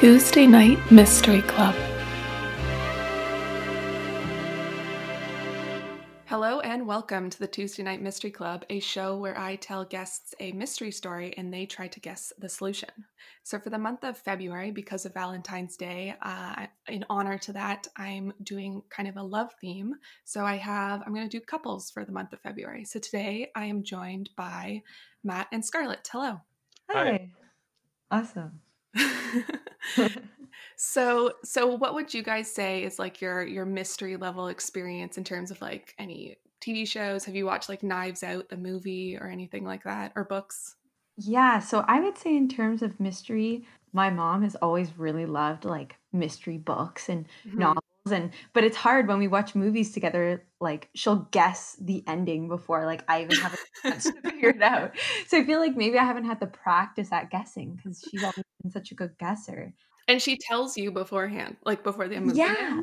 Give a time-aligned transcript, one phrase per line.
[0.00, 1.74] Tuesday Night Mystery Club.
[6.24, 10.34] Hello and welcome to the Tuesday Night Mystery Club, a show where I tell guests
[10.40, 12.88] a mystery story and they try to guess the solution.
[13.42, 17.86] So, for the month of February, because of Valentine's Day, uh, in honor to that,
[17.98, 19.92] I'm doing kind of a love theme.
[20.24, 22.86] So, I have, I'm going to do couples for the month of February.
[22.86, 24.80] So, today I am joined by
[25.22, 26.08] Matt and Scarlett.
[26.10, 26.40] Hello.
[26.88, 27.28] Hi.
[28.10, 28.60] Awesome.
[30.76, 35.24] so so what would you guys say is like your your mystery level experience in
[35.24, 39.28] terms of like any tv shows have you watched like knives out the movie or
[39.28, 40.76] anything like that or books
[41.16, 45.64] Yeah, so I would say in terms of mystery, my mom has always really loved
[45.64, 47.56] like mystery books and Mhm.
[47.56, 52.48] novels and but it's hard when we watch movies together like she'll guess the ending
[52.48, 54.92] before like I even have a chance to figure it out.
[55.26, 58.44] So I feel like maybe I haven't had the practice at guessing because she's always
[58.62, 59.74] been such a good guesser.
[60.08, 62.82] and she tells you beforehand like before the movie Yeah.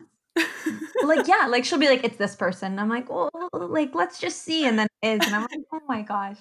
[1.04, 2.80] Like yeah, like she'll be like, it's this person.
[2.80, 5.82] I'm like, well, like let's just see, and then it is, and I'm like, oh
[5.88, 6.38] my gosh.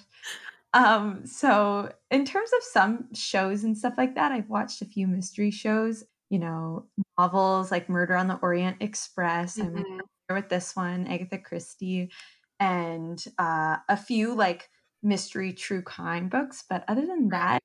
[0.73, 5.07] Um, so in terms of some shows and stuff like that, I've watched a few
[5.07, 9.61] mystery shows, you know, novels like Murder on the Orient Express.
[9.61, 10.07] I'm Mhm.
[10.27, 12.11] familiar with this one, Agatha Christie,
[12.59, 14.69] and uh, a few like
[15.03, 16.63] mystery true crime books.
[16.69, 17.61] But other than that,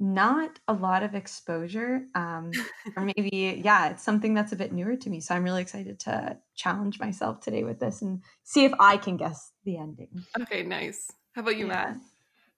[0.00, 2.06] not a lot of exposure.
[2.14, 5.20] Um, or maybe, yeah, it's something that's a bit newer to me.
[5.20, 9.16] So I'm really excited to challenge myself today with this and see if I can
[9.16, 10.26] guess the ending.
[10.40, 11.96] okay nice how about you matt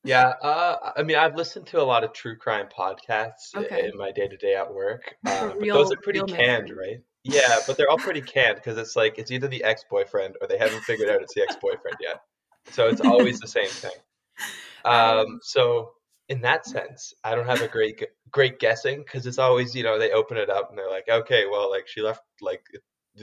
[0.05, 3.89] Yeah, uh, I mean, I've listened to a lot of true crime podcasts Okay.
[3.89, 6.99] in my day to day at work, uh, but real- those are pretty canned, right?
[7.23, 10.47] Yeah, but they're all pretty canned because it's like it's either the ex boyfriend or
[10.47, 12.21] they haven't figured out it's the ex boyfriend yet.
[12.71, 13.91] So it's always the same thing.
[14.87, 15.93] Um, so
[16.29, 19.99] in that sense, I don't have a great great guessing because it's always you know
[19.99, 22.67] they open it up and they're like, okay, well, like she left like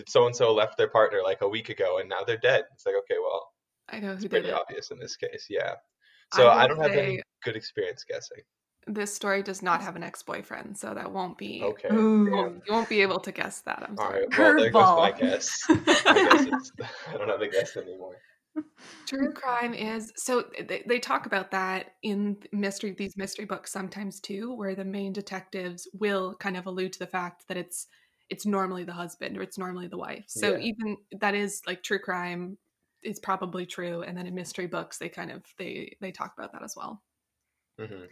[0.08, 2.64] so and so left their partner like a week ago and now they're dead.
[2.74, 3.48] It's like okay, well,
[3.90, 5.76] i know who it's pretty obvious in this case, yeah.
[6.34, 8.42] So I I, don't have any good experience guessing.
[8.88, 11.88] this story does not have an ex-boyfriend so that won't be Okay.
[11.88, 12.32] you Ooh.
[12.32, 14.38] won't, you won't be able to guess that i'm sorry right.
[14.38, 15.18] Well, there goes my Curveball.
[15.20, 15.48] guess.
[16.08, 16.46] I guess
[17.14, 18.18] I don't have a guess anymore.
[19.08, 24.20] True crime is so they, they talk about that in mystery these mystery books sometimes
[24.22, 27.88] too, where the main detectives will kind of allude to the fact that it's
[28.30, 30.24] it's normally the husband or it's normally the wife.
[30.28, 30.60] So Yeah.
[30.60, 32.58] even that is like true crime
[33.04, 36.52] is probably true, and then in mystery books they kind of they they talk about
[36.54, 37.04] that as well.
[37.78, 38.06] hmm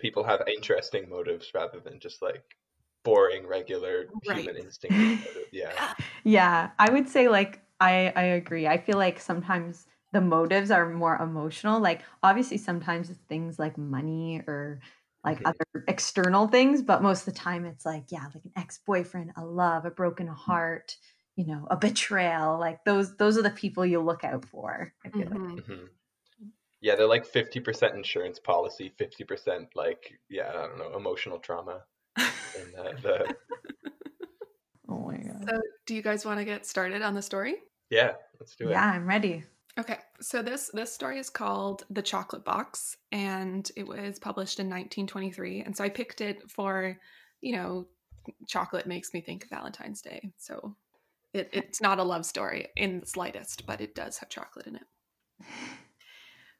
[0.00, 2.44] People have interesting motives rather than just like
[3.04, 5.48] boring, regular human instinct motive.
[5.52, 5.80] Yeah.
[6.24, 8.66] Yeah, I would say like I I agree.
[8.66, 11.80] I feel like sometimes the motives are more emotional.
[11.80, 14.80] Like obviously sometimes it's things like money or
[15.24, 15.44] like Mhm.
[15.44, 19.44] other external things, but most of the time it's like yeah, like an ex-boyfriend, a
[19.44, 20.96] love, a broken heart,
[21.36, 22.58] you know, a betrayal.
[22.58, 24.92] Like those those are the people you look out for.
[25.04, 25.40] I feel like.
[25.40, 25.66] Mhm.
[25.66, 25.84] hmm
[26.80, 31.82] Yeah, they're like 50% insurance policy, 50% like, yeah, I don't know, emotional trauma.
[32.16, 33.34] And uh, the,
[34.88, 35.48] Oh my god.
[35.48, 37.56] So do you guys want to get started on the story?
[37.90, 38.72] yeah, let's do it.
[38.72, 39.44] Yeah, I'm ready.
[39.78, 44.66] Okay, so this this story is called The Chocolate Box, and it was published in
[44.66, 45.62] 1923.
[45.62, 46.96] And so I picked it for,
[47.40, 47.86] you know,
[48.46, 50.30] chocolate makes me think of Valentine's Day.
[50.36, 50.76] So
[51.34, 54.76] it, it's not a love story in the slightest, but it does have chocolate in
[54.76, 54.82] it.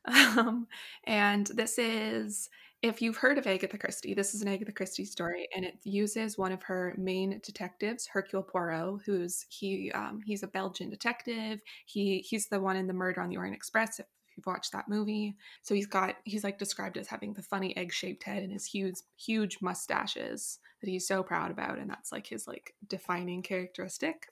[0.07, 0.67] Um,
[1.05, 2.51] and this is,
[2.83, 6.37] if you've heard of Agatha Christie, this is an Agatha Christie story, and it uses
[6.37, 11.61] one of her main detectives, Hercule Poirot, who's he um, he's a Belgian detective.
[11.87, 13.99] He he's the one in the Murder on the Orient Express.
[13.99, 14.06] If
[14.37, 18.25] you've watched that movie, so he's got he's like described as having the funny egg-shaped
[18.25, 22.47] head and his huge huge mustaches that he's so proud about, and that's like his
[22.47, 24.29] like defining characteristic.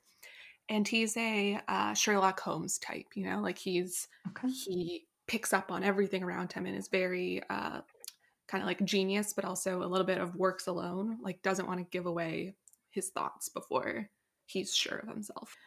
[0.72, 4.48] And he's a uh, Sherlock Holmes type, you know, like he's Okay.
[4.48, 7.82] he picks up on everything around him and is very uh,
[8.48, 11.18] kind of like genius, but also a little bit of works alone.
[11.22, 12.54] Like doesn't want to give away
[12.90, 14.10] his thoughts before
[14.46, 15.58] he's sure of himself.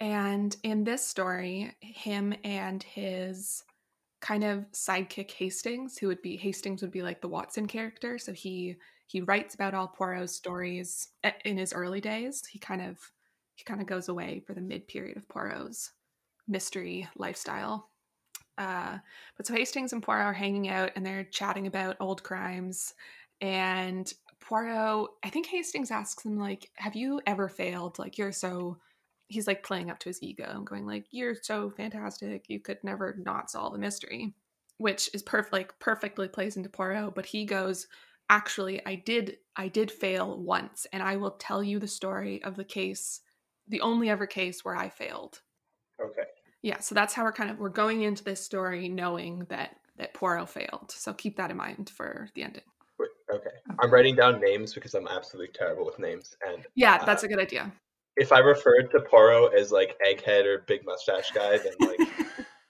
[0.00, 3.64] And in this story, him and his
[4.20, 8.18] kind of sidekick Hastings, who would be Hastings would be like the Watson character.
[8.18, 8.76] So he
[9.06, 12.44] he writes about all Poirot's stories eh, in his early days.
[12.46, 12.98] He kind of
[13.54, 15.92] he kind of goes away for the mid period of Poirot's
[16.48, 17.90] mystery lifestyle.
[18.56, 18.98] Uh,
[19.36, 22.94] but so Hastings and Poirot are hanging out and they're chatting about old crimes.
[23.40, 27.98] And Poirot, I think Hastings asks him, like, have you ever failed?
[27.98, 28.78] Like, you're so,
[29.28, 32.44] he's like playing up to his ego and going, like, you're so fantastic.
[32.48, 34.34] You could never not solve a mystery,
[34.78, 37.14] which is perfect, like, perfectly plays into Poirot.
[37.14, 37.88] But he goes,
[38.30, 42.56] actually I did I did fail once and I will tell you the story of
[42.56, 43.20] the case
[43.68, 45.40] the only ever case where I failed.
[46.02, 46.24] Okay.
[46.62, 50.14] Yeah, so that's how we're kind of we're going into this story knowing that that
[50.14, 50.90] Poirot failed.
[50.90, 52.62] So keep that in mind for the ending.
[53.32, 53.50] Okay.
[53.80, 56.36] I'm writing down names because I'm absolutely terrible with names.
[56.46, 57.72] And Yeah, uh, that's a good idea.
[58.16, 62.08] if I referred to Poirot as like egghead or big mustache guy, then like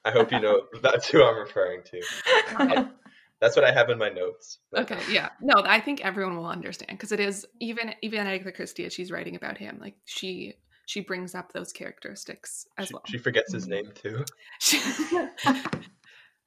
[0.04, 2.86] I hope you know that's who I'm referring to.
[3.40, 4.58] That's what I have in my notes.
[4.74, 5.30] Okay, yeah.
[5.42, 9.10] No, I think everyone will understand because it is even even Agatha Christie as she's
[9.10, 10.54] writing about him, like she
[10.86, 13.02] she brings up those characteristics as she, well.
[13.06, 14.24] she forgets his name too.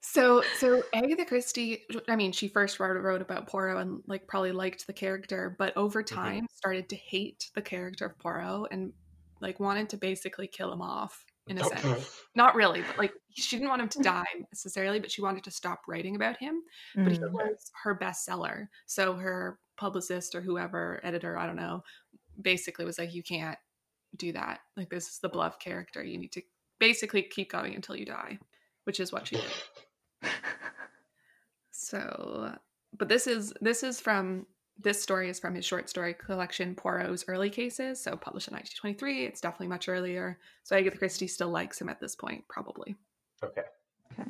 [0.01, 4.51] so so Agatha Christie, I mean, she first wrote, wrote about Poirot and like probably
[4.51, 6.16] liked the character, but over Mm-hmm.
[6.16, 8.94] time started to hate the character of Poirot and
[9.42, 12.22] like wanted to basically kill him off in a sense.
[12.36, 15.51] Not really, but like she didn't want him to die necessarily, but she wanted to
[15.51, 16.62] stop writing about him.
[16.95, 17.33] But he Mm.
[17.33, 18.68] was her bestseller.
[18.86, 21.83] So her publicist or whoever, editor, I don't know,
[22.42, 23.57] basically was like, you can't
[24.15, 24.59] do that.
[24.75, 26.04] Like this is the bluff character.
[26.04, 26.42] You need to
[26.80, 28.39] basically keep going until you die,
[28.86, 30.31] which is what she did.
[31.88, 32.54] So,
[32.98, 34.48] but this is this is from
[34.80, 39.25] this story is from his short story collection Poirot's Early Cases, so published in 1923.
[39.25, 40.39] It's definitely much earlier.
[40.63, 42.95] So Agatha Christie still likes him at this point, probably.
[43.44, 43.62] Okay.
[44.12, 44.30] Okay.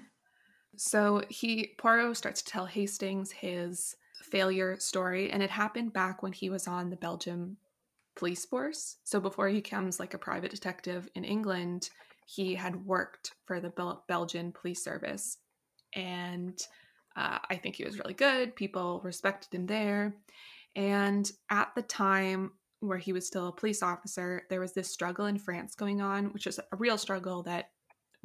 [0.76, 6.34] So he Poirot starts to tell Hastings his failure story, and it happened back when
[6.34, 7.56] he was on the Belgium
[8.18, 8.98] police force.
[9.04, 11.90] So before he becomes like a private detective in England,
[12.26, 15.38] he had worked for the Bel- Belgian police service,
[15.96, 16.60] and
[17.16, 18.56] uh, I think he was really good.
[18.56, 20.16] People respected him there,
[20.76, 25.26] and at the time where he was still a police officer, there was this struggle
[25.26, 27.70] in France going on, which is a real struggle that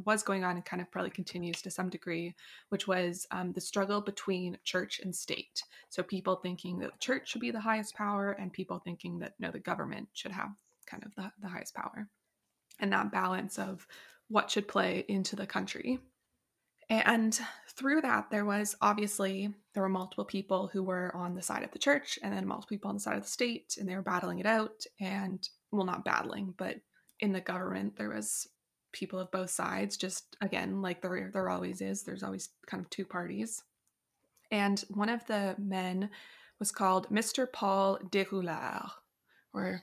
[0.04, 2.34] was going on and kind of probably continues to some degree,
[2.68, 5.62] which was um, the struggle between church and state.
[5.90, 9.34] So people thinking that the church should be the highest power, and people thinking that
[9.38, 10.50] no, the government should have
[10.86, 12.08] kind of the, the highest power.
[12.80, 13.86] And that balance of
[14.28, 16.00] what should play into the country.
[16.88, 17.38] And
[17.70, 21.70] through that, there was obviously there were multiple people who were on the side of
[21.70, 24.02] the church, and then multiple people on the side of the state, and they were
[24.02, 24.84] battling it out.
[25.00, 26.76] And well, not battling, but
[27.20, 28.48] in the government, there was
[28.92, 29.96] people of both sides.
[29.96, 32.02] Just again, like there there always is.
[32.02, 33.62] There's always kind of two parties.
[34.50, 36.10] And one of the men
[36.58, 37.50] was called Mr.
[37.50, 38.90] Paul de Deroulard,
[39.54, 39.82] or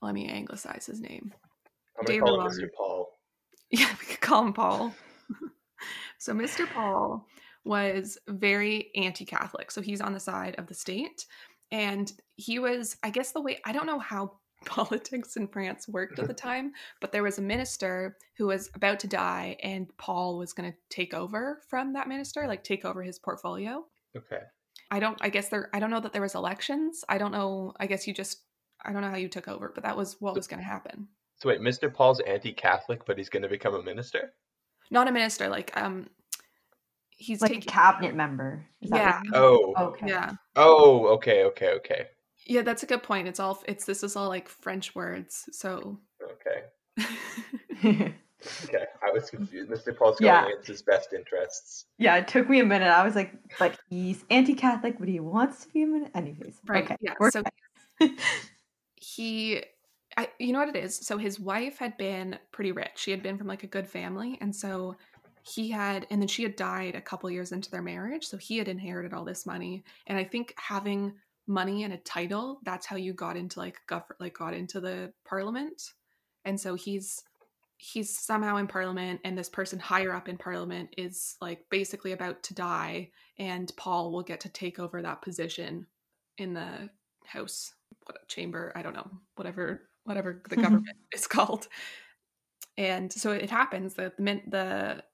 [0.00, 1.32] let me anglicize his name.
[1.98, 2.68] I'm gonna call him Mr.
[2.76, 3.08] Paul.
[3.74, 4.94] Yeah, we could call him Paul.
[6.18, 6.70] so Mr.
[6.70, 7.26] Paul
[7.64, 9.70] was very anti-Catholic.
[9.70, 11.24] So he's on the side of the state.
[11.70, 16.18] And he was, I guess the way I don't know how politics in France worked
[16.18, 20.38] at the time, but there was a minister who was about to die and Paul
[20.38, 23.84] was going to take over from that minister, like take over his portfolio.
[24.16, 24.42] Okay.
[24.90, 27.04] I don't I guess there I don't know that there was elections.
[27.08, 27.72] I don't know.
[27.80, 28.42] I guess you just
[28.84, 31.08] I don't know how you took over, but that was what was going to happen.
[31.40, 31.92] So wait, Mr.
[31.92, 34.32] Paul's anti-Catholic, but he's going to become a minister.
[34.90, 36.08] Not a minister, like um
[37.16, 38.66] he's like a cabinet member.
[38.80, 39.20] Is Yeah.
[39.30, 39.34] what?
[39.34, 39.74] Oh.
[39.78, 40.08] Okay.
[40.08, 40.32] yeah.
[40.56, 41.06] Oh.
[41.14, 41.44] Okay.
[41.44, 41.70] Okay.
[41.74, 42.08] Okay.
[42.46, 43.28] Yeah, that's a good point.
[43.28, 45.48] It's all it's this is all like French words.
[45.52, 48.14] So Okay.
[48.64, 48.84] Okay.
[49.06, 49.36] I was mm.
[49.36, 49.70] confused.
[49.70, 49.96] Mr.
[49.96, 50.46] Paul's going Yeah.
[50.46, 51.86] against his best interests.
[51.98, 52.88] yeah, it took me a minute.
[52.88, 56.10] I was like, like he's anti-Catholic, but he wants to be a minute.
[56.12, 56.96] Anyways, Right, Okay.
[57.00, 57.44] yeah, we're so-
[58.00, 58.16] fine.
[58.96, 59.62] he
[60.16, 63.22] I, you know what it is so his wife had been pretty rich she had
[63.22, 64.96] been from like a good family and so
[65.42, 68.58] he had and then she had died a couple years into their marriage so he
[68.58, 71.12] had inherited all this money and i think having
[71.46, 75.12] money and a title that's how you got into like gov- like got into the
[75.24, 75.82] parliament.
[76.44, 77.22] And so he's
[77.76, 82.40] he's somehow in parliament and this person higher up in parliament is like basically about
[82.44, 85.84] to die and paul will get to take over that position
[86.38, 86.88] in the
[87.26, 91.68] house what chamber i don't know whatever whatever the government is called.
[92.76, 95.04] And so it happens that the the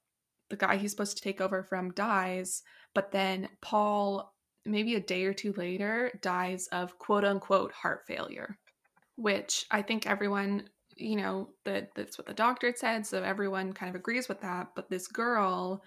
[0.49, 2.63] the guy he's supposed to take over from dies
[2.95, 4.33] but then paul
[4.65, 8.57] maybe a day or two later dies of quote unquote heart failure
[9.15, 10.63] which i think everyone
[10.95, 14.41] you know that that's what the doctor had said so everyone kind of agrees with
[14.41, 15.81] that but this girl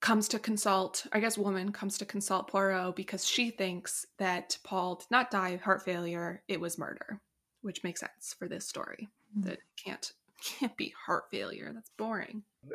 [0.00, 4.96] comes to consult i guess woman comes to consult poirot because she thinks that paul
[4.96, 7.20] did not die of heart failure it was murder
[7.62, 9.08] which makes sense for this story
[9.38, 9.44] Mm.
[9.44, 12.42] that can't can't be heart failure that's boring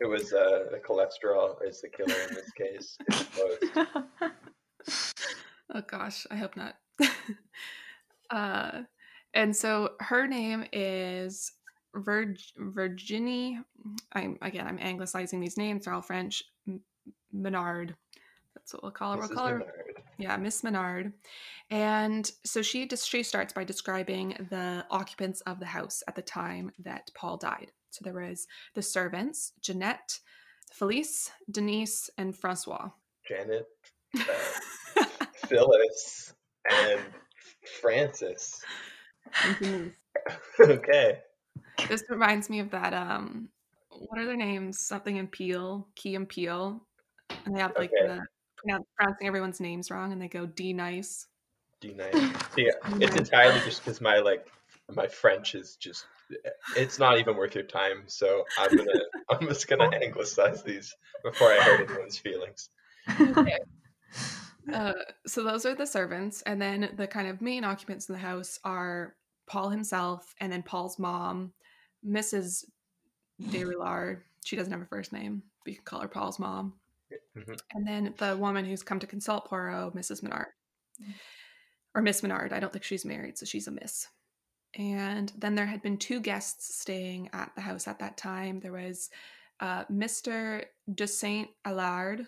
[0.00, 2.98] It was uh, the cholesterol is the killer in this case.
[5.74, 6.76] Oh gosh i hope not
[8.30, 8.82] uh
[9.34, 11.52] and so her name is
[11.94, 13.58] Virg- virginie
[14.12, 16.44] i'm again i'm anglicizing these names they're all french
[17.32, 17.94] menard
[18.54, 19.72] that's what we'll call her we'll call her Menard.
[20.18, 21.12] Yeah, Miss Menard.
[21.70, 26.22] And so she just she starts by describing the occupants of the house at the
[26.22, 27.72] time that Paul died.
[27.90, 30.18] So there was the servants, Jeanette,
[30.72, 32.90] Felice, Denise, and Francois.
[33.28, 33.66] Janet,
[34.18, 34.22] uh,
[35.48, 36.34] Phyllis,
[36.70, 37.00] and
[37.80, 38.64] Francis.
[39.44, 39.96] And Denise.
[40.60, 41.20] okay.
[41.88, 43.48] This reminds me of that um
[43.90, 44.80] what are their names?
[44.80, 46.80] Something in Peele, Key and Peele.
[47.46, 48.08] And they have like Okay.
[48.08, 51.26] the pronouncing everyone's names wrong and they go D nice.
[51.80, 52.10] D nine.
[52.56, 52.70] Yeah,
[53.00, 54.46] it's entirely just because my like
[54.94, 56.06] my French is just
[56.76, 58.04] it's not even worth your time.
[58.06, 62.70] So I'm gonna I'm just gonna anglicize these before I hurt anyone's feelings.
[64.72, 64.92] Uh,
[65.26, 68.58] so those are the servants, and then the kind of main occupants in the house
[68.64, 69.14] are
[69.46, 71.52] Paul himself, and then Paul's mom,
[72.06, 72.64] Mrs.
[73.42, 74.22] Derillard.
[74.44, 76.74] She doesn't have a first name, but you can call her Paul's mom.
[77.36, 77.60] Mhm.
[77.72, 80.22] And then the woman who's come to consult Poirot, Mrs.
[80.22, 80.48] Menard,
[81.94, 82.52] or Miss Menard.
[82.52, 84.08] I don't think she's married, so she's a Miss.
[84.76, 88.60] And then there had been two guests staying at the house at that time.
[88.60, 89.10] There was
[89.60, 90.64] uh, Mr.
[90.92, 92.26] de Saint Allard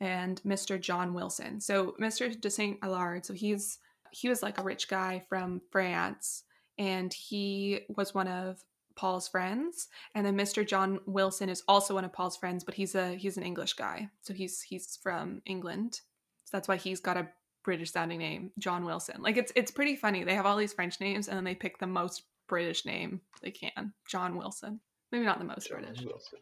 [0.00, 0.80] and Mr.
[0.80, 1.60] John Wilson.
[1.60, 2.38] So Mr.
[2.40, 3.78] de Saint Allard, so he's
[4.10, 6.44] he was like a rich guy from France,
[6.78, 8.62] and he was one of
[8.96, 9.88] Paul's friends.
[10.14, 10.66] And then Mr.
[10.66, 14.08] John Wilson is also one of Paul's friends, but he's a he's an English guy,
[14.22, 16.00] so he's he's from England.
[16.44, 17.28] So that's why he's got a
[17.64, 19.22] British sounding name, John Wilson.
[19.22, 20.24] Like it's it's pretty funny.
[20.24, 23.50] They have all these French names, and then they pick the most British name they
[23.50, 24.80] can, John Wilson.
[25.10, 26.04] Maybe not the most John British.
[26.04, 26.38] Wilson.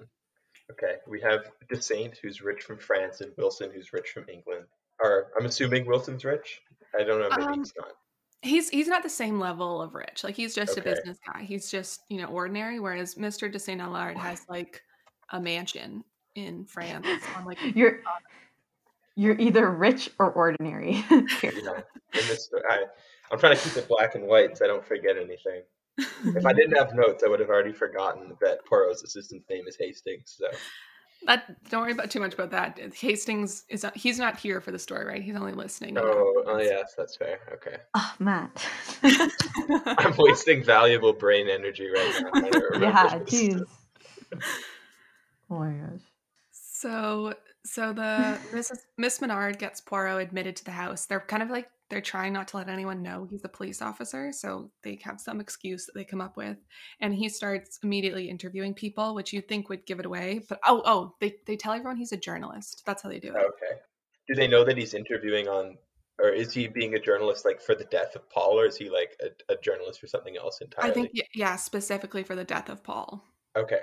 [0.70, 4.64] Okay, we have DeSaint, who's rich from France, and Wilson, who's rich from England.
[5.02, 6.60] Or I'm assuming Wilson's rich.
[6.98, 7.28] I don't know.
[7.30, 7.88] Maybe Um, he's not.
[8.42, 10.24] He's he's not the same level of rich.
[10.24, 10.80] Like he's just Okay.
[10.90, 11.42] a business guy.
[11.42, 12.80] He's just you know ordinary.
[12.80, 13.50] Whereas Mr.
[13.50, 14.82] de Saint Allard has like
[15.30, 16.02] a mansion
[16.34, 18.00] in France on like You're
[19.14, 21.04] you're either rich or ordinary.
[21.40, 21.64] Period.
[22.14, 22.20] Yeah.
[22.20, 22.84] In this, I,
[23.30, 25.62] I'm trying to keep it black and white so I don't forget anything.
[25.98, 29.76] If I didn't have notes, I would have already forgotten that Poirot's assistant's name is
[29.78, 30.36] Hastings.
[30.38, 30.46] So
[31.26, 31.70] that.
[31.70, 32.78] Don't worry about too much about that.
[32.94, 35.22] Hastings is not, he's not here for the story, right?
[35.22, 35.96] He's only listening.
[35.98, 37.38] Oh, oh yes, that's fair.
[37.54, 37.76] Okay.
[37.94, 38.66] Oh, Matt.
[39.02, 42.30] I'm wasting valuable brain energy right now.
[42.30, 43.34] trying to remember yeah, this.
[43.34, 43.64] jeez.
[45.50, 46.00] Oh my gosh.
[46.50, 47.34] So
[47.64, 48.78] so the Mrs.
[48.98, 51.06] Miss Menard gets Poirot admitted to the house.
[51.06, 54.32] They're kind of like they're trying not to let anyone know he's a police officer,
[54.32, 56.56] so they have some excuse that they come up with.
[57.00, 60.40] And he starts immediately interviewing people, which you think would give it away.
[60.48, 62.82] But oh oh, they they tell everyone he's a journalist.
[62.84, 63.36] That's how they do it.
[63.36, 63.80] Okay.
[64.26, 65.76] Do they know that he's interviewing on,
[66.18, 68.90] or is he being a journalist like for the death of Paul, or is he
[68.90, 70.90] like a, a journalist for something else entirely?
[70.90, 73.24] I think yeah, specifically for the death of Paul.
[73.56, 73.80] Okay.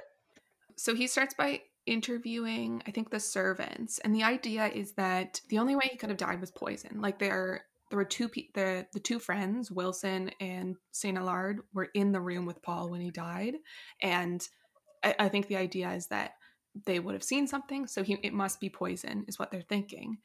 [0.76, 5.58] So he starts by interviewing, I think, the servants, and the idea is that the
[5.58, 7.02] only way he could have died was poison.
[7.02, 11.90] Like there, there were two pe- the the two friends, Wilson and Saint Allard, were
[11.94, 13.56] in the room with Paul when he died,
[14.02, 14.48] and
[15.04, 16.34] I, I think the idea is that
[16.86, 20.18] they would have seen something, so he it must be poison, is what they're thinking.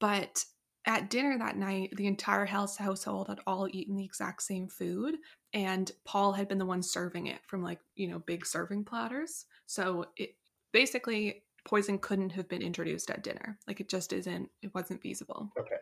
[0.00, 0.44] But
[0.86, 5.16] at dinner that night, the entire house household had all eaten the exact same food,
[5.52, 9.46] and Paul had been the one serving it from like you know big serving platters.
[9.66, 10.30] So it
[10.72, 13.58] basically poison couldn't have been introduced at dinner.
[13.66, 14.48] Like it just isn't.
[14.62, 15.50] It wasn't feasible.
[15.58, 15.76] Okay.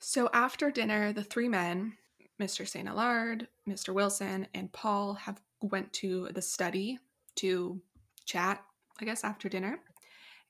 [0.00, 1.94] So after dinner, the three men,
[2.40, 2.68] Mr.
[2.68, 3.94] Saint Allard, Mr.
[3.94, 6.98] Wilson, and Paul, have went to the study
[7.36, 7.80] to
[8.26, 8.62] chat.
[9.00, 9.80] I guess after dinner,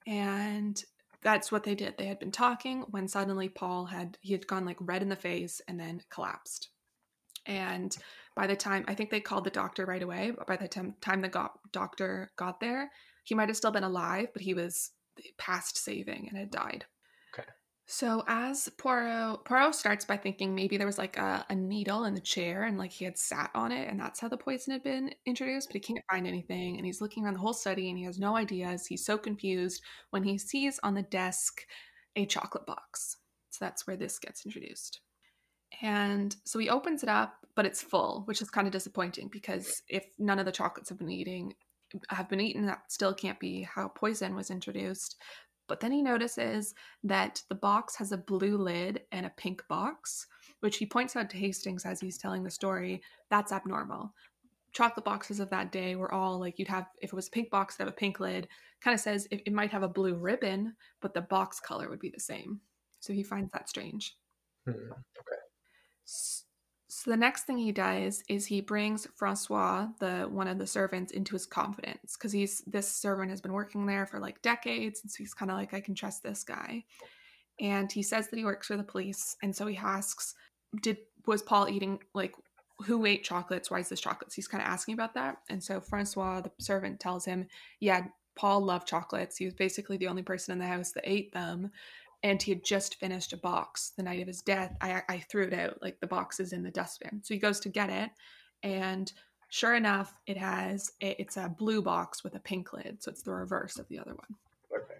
[0.06, 0.82] and
[1.22, 1.96] that's what they did.
[1.96, 5.16] They had been talking when suddenly Paul had he had gone like red in the
[5.16, 6.68] face and then collapsed.
[7.46, 7.96] And
[8.36, 10.94] by the time I think they called the doctor right away, but by the time
[11.00, 12.90] time the go- doctor got there,
[13.24, 14.92] he might have still been alive, but he was
[15.38, 16.84] past saving and had died.
[17.36, 17.48] Okay.
[17.86, 22.14] So as Poirot Poirot starts by thinking maybe there was like a, a needle in
[22.14, 24.82] the chair and like he had sat on it and that's how the poison had
[24.82, 27.98] been introduced, but he can't find anything and he's looking around the whole study and
[27.98, 28.86] he has no ideas.
[28.86, 31.62] He's so confused when he sees on the desk
[32.16, 33.16] a chocolate box.
[33.50, 35.00] So that's where this gets introduced.
[35.82, 39.82] And so he opens it up, but it's full, which is kind of disappointing because
[39.88, 41.54] if none of the chocolates have been eating
[42.08, 45.16] have been eaten, that still can't be how poison was introduced.
[45.66, 46.74] But then he notices
[47.04, 50.26] that the box has a blue lid and a pink box,
[50.60, 53.00] which he points out to Hastings as he's telling the story.
[53.30, 54.12] That's abnormal.
[54.72, 57.50] Chocolate boxes of that day were all like you'd have, if it was a pink
[57.50, 58.48] box, it'd have a pink lid.
[58.82, 62.00] Kind of says it, it might have a blue ribbon, but the box color would
[62.00, 62.60] be the same.
[63.00, 64.16] So he finds that strange.
[64.66, 64.72] Hmm.
[66.06, 66.43] S-
[66.96, 71.10] So the next thing he does is he brings Francois, the one of the servants,
[71.12, 75.10] into his confidence because he's this servant has been working there for like decades, and
[75.10, 76.84] so he's kind of like I can trust this guy.
[77.60, 79.36] and he says that he works for the police.
[79.42, 80.34] And so he asks,
[80.82, 82.34] "Did was Paul eating like
[82.86, 83.70] who ate chocolates?
[83.70, 85.38] Why is this chocolates?" He's kind of asking about that.
[85.48, 87.46] And so Francois, the servant, tells him,
[87.80, 89.36] "Yeah, Paul loved chocolates.
[89.36, 91.70] He was basically the only person in the house that ate them."
[92.24, 94.76] And he had just finished a box the night of his death.
[94.80, 97.20] I, I threw it out, like the box is in the dustbin.
[97.22, 98.10] So he goes to get it,
[98.64, 99.12] and
[99.50, 103.32] sure enough, it has it's a blue box with a pink lid, so it's the
[103.32, 104.82] reverse of the other one.
[104.82, 104.98] Okay.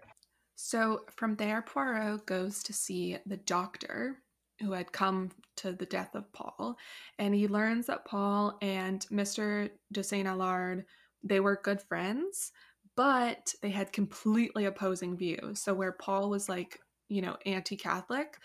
[0.55, 4.17] So from there, Poirot goes to see the doctor
[4.61, 6.77] who had come to the death of Paul,
[7.19, 9.69] and he learns that Paul and Mr.
[9.91, 10.85] de Saint Allard
[11.25, 12.51] they were good friends,
[12.95, 15.59] but they had completely opposing views.
[15.59, 18.37] So where Paul was like, you know, anti-Catholic,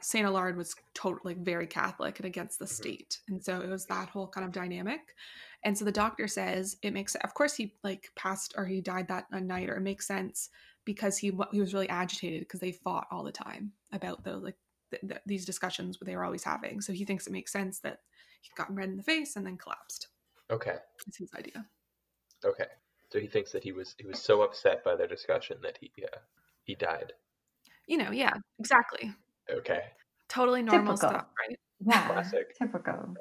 [0.00, 3.86] Saint Allard was totally like very Catholic and against the state, and so it was
[3.86, 5.14] that whole kind of dynamic.
[5.64, 9.08] And so the doctor says it makes, of course, he like passed or he died
[9.08, 10.50] that night, or it makes sense
[10.84, 14.56] because he he was really agitated because they fought all the time about the like
[14.90, 16.80] th- th- these discussions they were always having.
[16.80, 18.00] So he thinks it makes sense that
[18.42, 20.08] he got red in the face and then collapsed.
[20.50, 20.76] Okay.
[21.06, 21.66] That's his idea.
[22.44, 22.66] Okay.
[23.10, 25.90] So he thinks that he was he was so upset by their discussion that he
[26.02, 26.18] uh,
[26.62, 27.14] he died.
[27.86, 29.12] You know, yeah, exactly.
[29.50, 29.80] Okay.
[30.28, 31.10] Totally normal Typical.
[31.10, 31.58] stuff, right?
[31.86, 32.46] Yeah, Classic.
[32.58, 33.14] typical.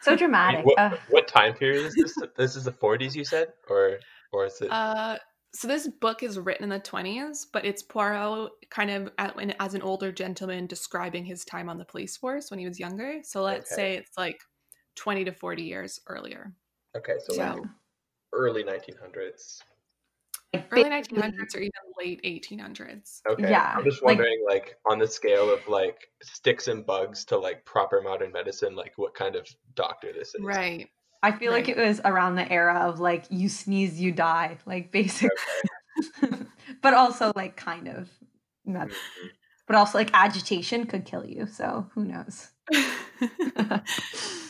[0.00, 0.58] So I dramatic.
[0.58, 0.98] mean, what, Ugh.
[1.08, 2.16] what time period is this?
[2.36, 3.98] this is the 40s, you said, or
[4.32, 4.70] or is it?
[4.70, 5.16] Uh,
[5.54, 9.74] so this book is written in the 20s, but it's Poirot kind of at, as
[9.74, 13.20] an older gentleman describing his time on the police force when he was younger.
[13.22, 13.74] So let's Okay.
[13.74, 14.40] say it's like
[14.96, 16.52] 20 to 40 years earlier.
[16.96, 17.62] okay, so So like
[18.32, 19.60] early 1900s.
[20.52, 23.22] Like, early 1900s or even late 1800s.
[23.28, 23.50] Okay.
[23.50, 27.64] Yeah, I'm just wondering, like, on the scale of like sticks and bugs to like
[27.64, 30.40] proper modern medicine, like what kind of doctor this is.
[30.44, 30.88] Right.
[31.22, 34.90] I feel like it was around the era of like you sneeze, you die, like
[34.90, 35.30] basic,
[36.82, 38.10] but also like kind of,
[38.66, 39.30] med- Mhm.
[39.66, 41.46] but also like agitation could kill you.
[41.46, 42.48] So who knows?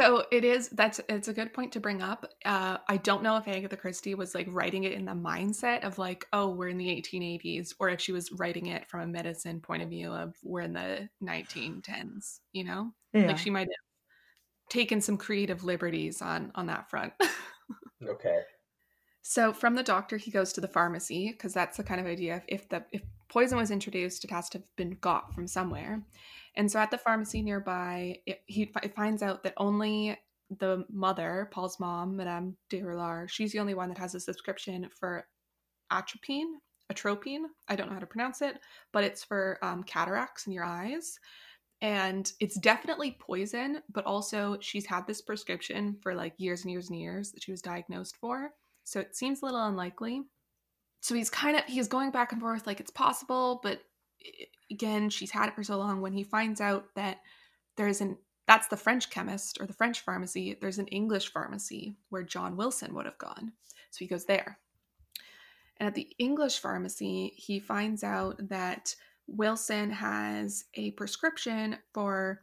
[0.00, 3.36] so it is that's it's a good point to bring up uh i don't know
[3.36, 6.78] if agatha christie was like writing it in the mindset of like oh we're in
[6.78, 10.34] the 1880s or if she was writing it from a medicine point of view of
[10.42, 13.26] we're in the 1910s you know yeah.
[13.26, 17.12] like she might have taken some creative liberties on on that front
[18.08, 18.40] Okay.
[19.22, 22.36] So from the doctor he goes to the pharmacy because that's the kind of idea
[22.36, 26.02] if, if the if poison was introduced it has to have been got from somewhere.
[26.56, 30.18] And so at the pharmacy nearby it, he fi- finds out that only
[30.58, 34.88] the mother paul's mom madame de Roulard, she's the only one that has a subscription
[34.98, 35.26] for
[35.92, 36.54] atropine
[36.90, 38.58] atropine i don't know how to pronounce it
[38.92, 41.18] but it's for um, cataracts in your eyes.
[41.82, 46.90] And it's definitely poison but also she's had this prescription for like years and years
[46.90, 48.50] and years that she was diagnosed for
[48.90, 50.24] so it seems a little unlikely.
[50.98, 53.80] So he's kind of he's going back and forth like it's possible but
[54.68, 57.18] again she's had it for so long when he finds out that
[57.76, 62.24] there's an that's the french chemist or the french pharmacy there's an english pharmacy where
[62.24, 63.52] john wilson would have gone.
[63.92, 64.58] So he goes there.
[65.78, 68.92] And at the english pharmacy he finds out that
[69.28, 72.42] wilson has a prescription for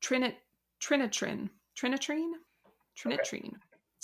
[0.00, 0.36] trinit
[0.80, 2.30] trinitrin trinitrine
[2.96, 3.52] trinitrine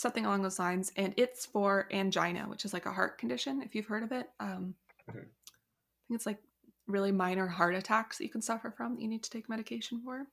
[0.02, 3.74] something along those lines and it's for angina which is like a heart condition if
[3.74, 4.74] you've heard of it um
[5.10, 5.18] Mhm.
[5.18, 6.38] i think it's like
[6.86, 10.02] really minor heart attacks that you can suffer from that you need to take medication
[10.04, 10.26] for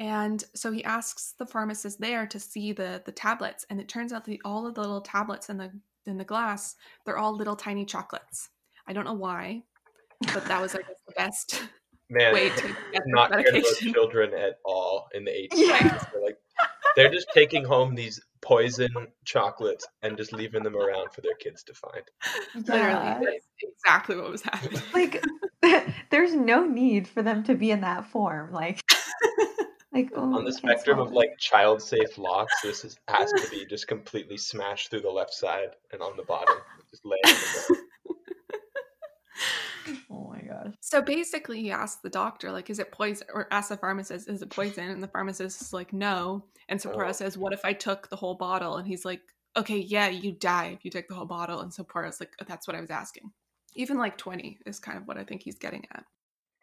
[0.00, 4.12] and so he asks the pharmacist there to see the the tablets and it turns
[4.12, 5.70] out that all of the little tablets in the
[6.06, 8.50] in the glass they're all little tiny chocolates
[8.86, 9.62] i don't know why
[10.32, 11.62] but that was like the best
[12.10, 15.48] Man, way to get not cared about children at all in the 80s.
[15.54, 16.04] Yeah.
[16.12, 16.38] They're like
[16.96, 18.92] they're just taking home these poison
[19.24, 22.02] chocolates and just leaving them around for their kids to find.
[22.54, 22.74] Yeah.
[22.74, 25.24] literally that's exactly what was happening like
[26.10, 28.52] there's no need for them to be in that form.
[28.52, 28.82] Like,
[29.92, 33.66] like oh, On the spectrum of like child safe locks, this is, has to be
[33.66, 36.56] just completely smashed through the left side and on the bottom,
[36.90, 37.76] just laying on the
[39.86, 40.00] ground.
[40.10, 40.53] oh my gosh.
[40.80, 43.26] So basically, he asked the doctor, like, is it poison?
[43.32, 44.90] Or asked the pharmacist, is it poison?
[44.90, 46.44] And the pharmacist is like, no.
[46.68, 47.12] And so Poirot Oh.
[47.12, 48.76] says, what if I took the whole bottle?
[48.76, 49.20] And he's like,
[49.56, 51.60] okay, yeah, you die if you take the whole bottle.
[51.60, 53.32] And so Poirot's like, that's what I was asking.
[53.74, 56.04] Even like 20 is kind of what I think he's getting at.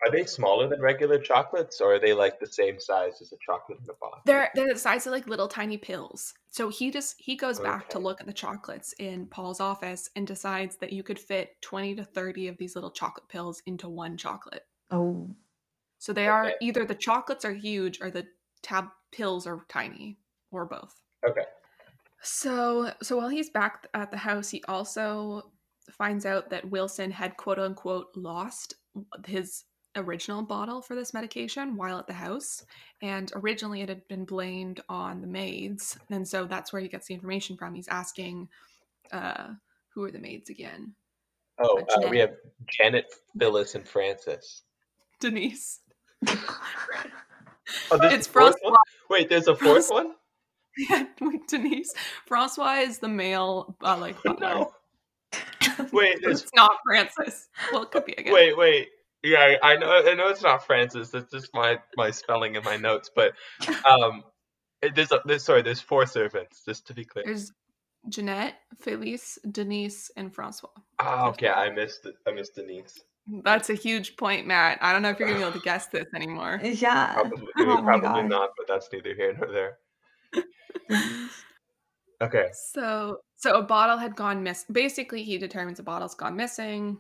[0.04, 3.38] Are they smaller than regular chocolates, or are they like the same size as a
[3.46, 4.22] chocolate in a box?
[4.26, 6.34] They're, they're the size of like little tiny pills.
[6.50, 10.26] So he just, he goes back to look at the chocolates in Paul's office and
[10.26, 14.18] decides that you could fit 20 to 30 of these little chocolate pills into one
[14.18, 14.66] chocolate.
[14.90, 15.30] Oh,
[16.00, 18.26] So they are either the chocolates are huge or the
[18.64, 20.18] tab pills are tiny
[20.52, 20.96] or both.
[21.28, 21.44] Okay.
[22.24, 25.52] So so while he's back at the house, he also
[25.92, 28.76] finds out that Wilson had quote unquote lost
[29.26, 29.64] his
[29.95, 32.63] original bottle for this medication while at the house.
[33.01, 35.97] And originally it had been blamed on the maids.
[36.10, 37.73] And so that's where he gets the information from.
[37.75, 38.47] He's asking,
[39.12, 39.49] uh,
[39.93, 40.93] who are the maids again?
[41.60, 42.34] Oh, Uh, we have
[42.69, 43.06] Janet,
[43.38, 44.63] Phyllis, and Francis.
[45.19, 45.80] Denise.
[47.89, 48.75] Oh, It's Francois.
[49.10, 50.13] Wait, there's a fourth one?
[50.89, 51.93] Yeah, with Denise.
[52.25, 54.47] Francois is the male, uh, like, butler.
[54.49, 54.73] No.
[55.91, 57.49] Wait, It's not Francis.
[57.71, 58.34] Well, it could be, again.
[58.34, 58.89] wait, wait.
[59.24, 59.92] Yeah, I know.
[59.92, 61.10] I know it's not Francis.
[61.10, 63.10] That's just my my spelling in my notes.
[63.14, 63.34] But
[63.86, 64.24] um,
[64.96, 65.62] there's a there's sorry.
[65.62, 66.64] There's four servants.
[66.66, 67.26] Just to be clear.
[67.26, 67.52] There's
[68.10, 70.70] Jeanette, Felice, Denise, and Francois.
[71.00, 71.50] Ah, okay.
[71.50, 72.16] I missed it.
[72.28, 73.00] I missed Denise.
[73.44, 74.80] That's a huge point, Matt.
[74.82, 76.60] I don't know if you're gonna be able to guess this anymore.
[76.64, 77.14] Yeah.
[77.14, 78.50] Probably, Oh probably not.
[78.58, 79.78] But that's neither here nor there.
[82.22, 82.50] Okay.
[82.54, 84.64] So, so a bottle had gone miss.
[84.72, 87.00] Basically, he determines a bottle's gone missing.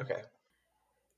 [0.00, 0.22] Okay.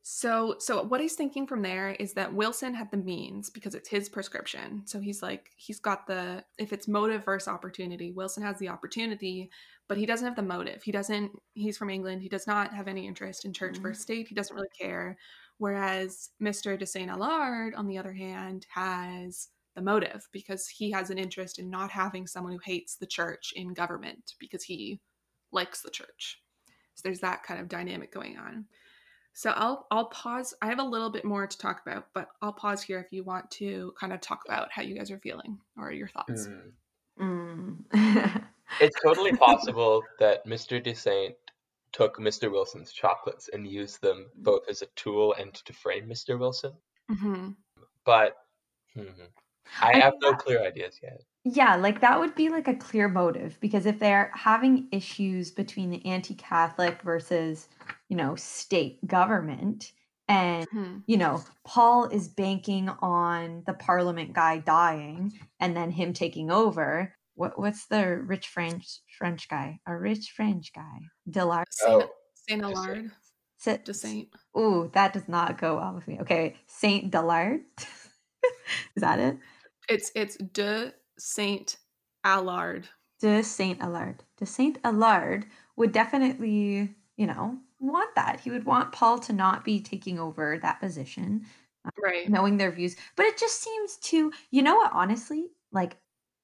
[0.03, 3.89] So, so what he's thinking from there is that Wilson had the means because it's
[3.89, 4.83] his prescription.
[4.87, 9.51] So he's like, he's got the if it's motive versus opportunity, Wilson has the opportunity,
[9.89, 10.83] but he doesn't have the motive.
[10.83, 11.33] He doesn't.
[11.53, 12.23] He's from England.
[12.23, 13.83] He does not have any interest in church Mhm.
[13.83, 14.27] versus state.
[14.29, 15.19] He doesn't really care.
[15.59, 21.11] Whereas Mister de Saint Allard, on the other hand, has the motive because he has
[21.11, 25.01] an interest in not having someone who hates the church in government because he
[25.53, 26.43] likes the church.
[26.95, 28.67] So there's that kind of dynamic going on.
[29.41, 30.53] So I'll I'll pause.
[30.61, 33.25] I have a little bit more to talk about, but I'll pause here if you
[33.25, 36.47] want to kind of talk about how you guys are feeling or your thoughts.
[37.19, 37.79] Hmm.
[37.95, 38.45] Mm.
[38.83, 40.79] It's totally possible that Mr.
[40.85, 41.37] Desaint
[41.91, 42.53] took Mr.
[42.53, 46.39] Wilson's chocolates and used them both as a tool and to frame Mr.
[46.39, 46.75] Wilson.
[47.09, 47.53] hmm
[48.05, 48.37] But
[48.95, 49.09] hmm,
[49.81, 51.23] I I have no that- clear ideas yet.
[51.45, 55.89] Yeah, like that would be like a clear motive because if they're having issues between
[55.91, 57.69] the anti-Catholic versus,
[58.09, 59.93] you know, state government
[60.29, 66.13] and hmm you know, Paul is banking on the parliament guy dying and then him
[66.13, 67.17] taking over.
[67.35, 69.81] What what's the rich French French guy?
[69.87, 71.11] A rich French guy.
[71.29, 71.67] Dillard.
[71.71, 73.11] Saint, Oh, Saint de Allard,
[73.59, 74.29] Sit, de Saint.
[74.57, 76.21] Ooh, that does not go well with me.
[76.21, 77.63] Okay, Saint Dillard.
[77.79, 79.39] is that it?
[79.89, 81.77] It's it's de Saint
[82.25, 82.89] Allard.
[83.21, 84.25] de Saint Allard.
[84.39, 88.41] De Saint Allard would definitely, you know, want that.
[88.41, 91.45] He would want Paul to not be taking over that position,
[92.03, 92.29] Right.
[92.29, 92.97] knowing their views.
[93.17, 95.97] But it just seems to, you know what, honestly, like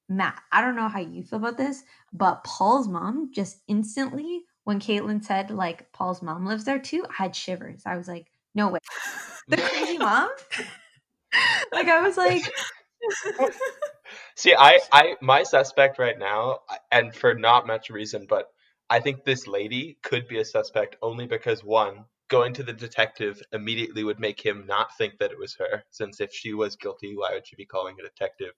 [0.09, 4.79] Matt, I don't know how you feel about this, but Paul's mom just instantly, when
[4.79, 7.83] Caitlin said like Paul's mom lives there too, I had shivers.
[7.85, 8.79] I was like, no way.
[9.47, 10.29] The crazy mom?
[11.71, 12.43] like I was like,
[14.37, 16.59] See, I, I, my suspect right now,
[16.91, 18.45] and for not much reason, but
[18.87, 23.41] I think this lady could be a suspect only because one, going to the detective
[23.51, 27.15] immediately would make him not think that it was her, since if she was guilty,
[27.15, 28.51] why would she be calling a detective?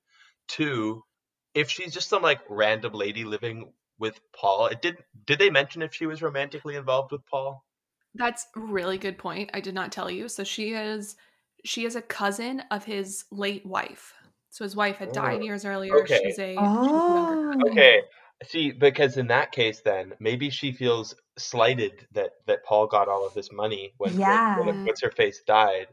[0.50, 1.04] Two,
[1.54, 4.98] if she's just some like random lady living with Paul, it did.
[5.26, 7.64] Did they mention if she was romantically involved with Paul?
[8.16, 9.52] That's a really good point.
[9.54, 10.28] I did not tell you.
[10.28, 11.16] So she is
[11.64, 14.14] she is a cousin of his late wife.
[14.50, 16.02] So his wife had died Oh, years earlier.
[16.02, 16.20] okay.
[16.24, 17.70] She's a she's a younger oh.
[17.72, 18.02] Okay.
[18.46, 23.26] See, because in that case, then maybe she feels slighted that that Paul got all
[23.28, 24.60] of this money when when- Yeah.
[24.60, 25.88] when what's her face died,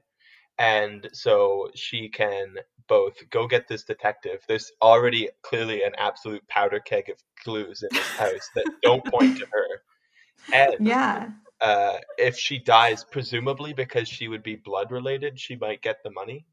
[0.58, 2.54] and so she can
[2.88, 4.42] both go get this detective.
[4.46, 9.38] There's already clearly an absolute powder keg of clues in this house that don't point
[9.38, 9.82] to her,
[10.54, 11.30] and yeah.
[11.60, 16.10] uh, if she dies, presumably because she would be blood related, she might get the
[16.12, 16.46] money.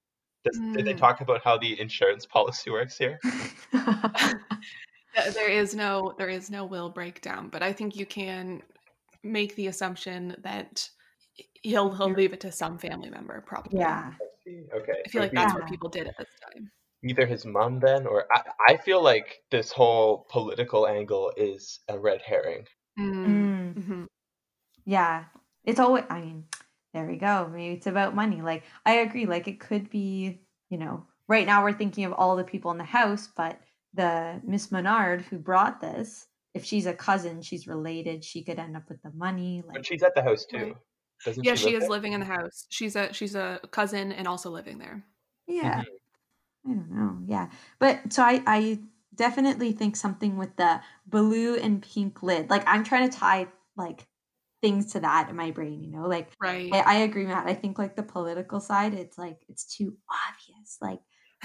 [0.43, 0.97] Does, Did they Mm.
[0.97, 3.19] talk about how the insurance policy works here?
[5.35, 8.63] There is no there is no will breakdown, but I think you can
[9.21, 10.89] make the assumption that
[11.61, 13.79] he'll he'll leave it to some family member probably.
[13.79, 14.11] yeah.
[14.73, 15.03] Okay.
[15.05, 15.59] I feel like that's Yeah.
[15.59, 16.71] what people did at this time.
[17.05, 21.99] either his mom then or I, I feel like this whole political angle is a
[21.99, 22.65] red herring
[22.99, 23.73] Mm.
[23.75, 24.07] Mhm.
[24.85, 25.25] Yeah.
[25.63, 26.45] It's always, I mean,
[26.93, 27.49] there we go.
[27.51, 28.41] Maybe it's about money.
[28.41, 29.25] Like, I agree.
[29.25, 32.77] Like, it could be, you know, right now we're thinking of all the people in
[32.77, 33.59] the house, but
[33.93, 38.77] the Miss Menard who brought this, if she's a cousin, she's related, she could end
[38.77, 39.63] up with the money.
[39.71, 40.75] but she's at the house too
[41.23, 41.89] doesn't Yeah, she, she is there?
[41.89, 42.65] living in the house.
[42.69, 45.03] She's a she's a cousin and also living there.
[45.47, 45.81] yeah.
[45.81, 45.85] Mhm.
[46.65, 47.17] I don't know.
[47.25, 47.49] Yeah.
[47.79, 48.79] But so I, I
[49.15, 52.49] definitely think something with the blue and pink lid.
[52.49, 54.05] Like, I'm trying to tie like
[54.63, 56.07] things to that in my brain, you know?
[56.07, 56.73] Like, Right.
[56.73, 57.47] I, I agree, Matt.
[57.47, 60.79] I think like the political side, it's like it's too obvious.
[60.81, 61.01] Like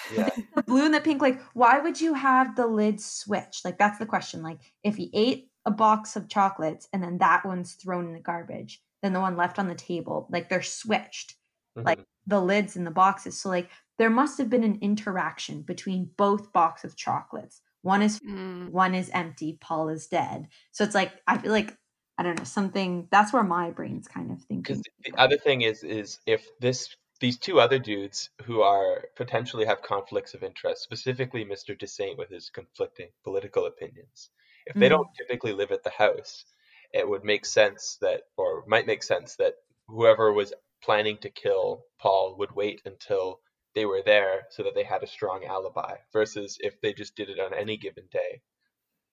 [0.09, 3.61] yeah the blue and the pink, like why would you have the lid switch?
[3.65, 4.43] Like that's the question.
[4.43, 8.21] Like if he ate a box of chocolates and then that one's thrown in the
[8.21, 10.29] garbage, then the one left on the table.
[10.31, 11.37] Like they're switched,
[11.77, 11.85] Mhm.
[11.85, 13.41] like the lids in the boxes.
[13.41, 17.61] So like there must have been an interaction between both box of chocolates.
[17.83, 20.49] One is Mm, one is empty, Paul is dead.
[20.73, 21.77] So it's like I feel like
[22.19, 23.09] I don't know something.
[23.11, 24.65] That's where my brain's kind of thinking.
[24.65, 29.65] Because the other thing is, is if this these two other dudes who are potentially
[29.65, 31.75] have conflicts of interest, specifically Mr.
[31.75, 34.31] Desaint with his conflicting political opinions,
[34.67, 34.91] if they Mhm.
[34.91, 36.45] don't typically live at the house,
[36.93, 39.57] it would make sense that, or might make sense that
[39.89, 43.41] whoever was planning to kill Paul would wait until
[43.75, 45.97] they were there so that they had a strong alibi.
[46.13, 48.43] Versus if they just did it on any given day,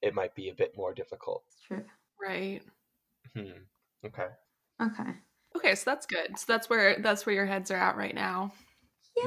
[0.02, 1.46] it might be a bit more difficult.
[1.48, 1.86] It's true.
[2.22, 2.62] right.
[3.34, 3.52] Hmm.
[4.06, 4.28] Okay.
[4.82, 5.12] Okay.
[5.56, 6.38] Okay, so that's good.
[6.38, 8.52] So that's where that's where your heads are at right now.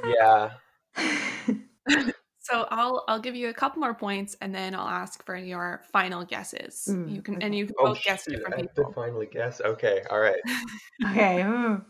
[0.05, 0.51] Yeah.
[0.97, 1.55] Yeah.
[2.41, 5.83] So I'll I'll give you a couple more points and then I'll ask for your
[5.93, 6.89] final guesses.
[6.89, 7.45] Mm, you can okay.
[7.45, 8.91] and you can Oh, both guess shoot, different I have people.
[8.91, 9.61] to finally guess.
[9.61, 10.03] Okay.
[10.09, 10.41] All right.
[11.11, 11.43] okay.
[11.43, 11.85] ooh.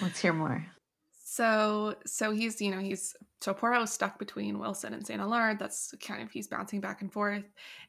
[0.00, 0.64] Let's hear more.
[1.24, 5.58] So so he's you know he's so Poirot's stuck between Wilson and Saint Allard.
[5.58, 7.44] That's kind of he's bouncing back and forth,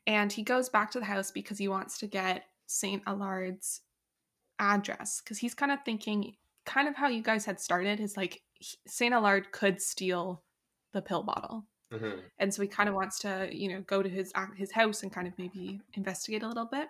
[0.07, 3.81] and he goes back to the house because he wants to get Saint Allard's
[4.59, 8.41] address because he's kind of thinking kind of how you guys had started is like
[8.87, 10.43] Saint Allard could steal
[10.93, 11.65] the pill bottle.
[11.89, 12.21] Mhm.
[12.37, 15.13] and so he kind of wants to you know go to his his house and
[15.13, 16.89] kind of maybe investigate a little bit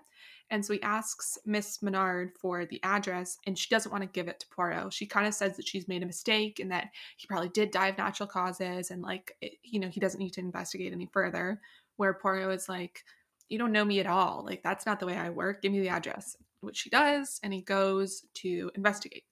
[0.49, 4.27] and so he asks miss menard for the address and she doesn't want to give
[4.27, 7.27] it to poirot she kind of says that she's made a mistake and that he
[7.27, 10.41] probably did die of natural causes and like it, you know he doesn't need to
[10.41, 11.61] investigate any further
[11.97, 13.03] where poirot is like
[13.49, 15.79] you don't know me at all like that's not the way i work give me
[15.79, 19.23] the address which she does and he goes to investigate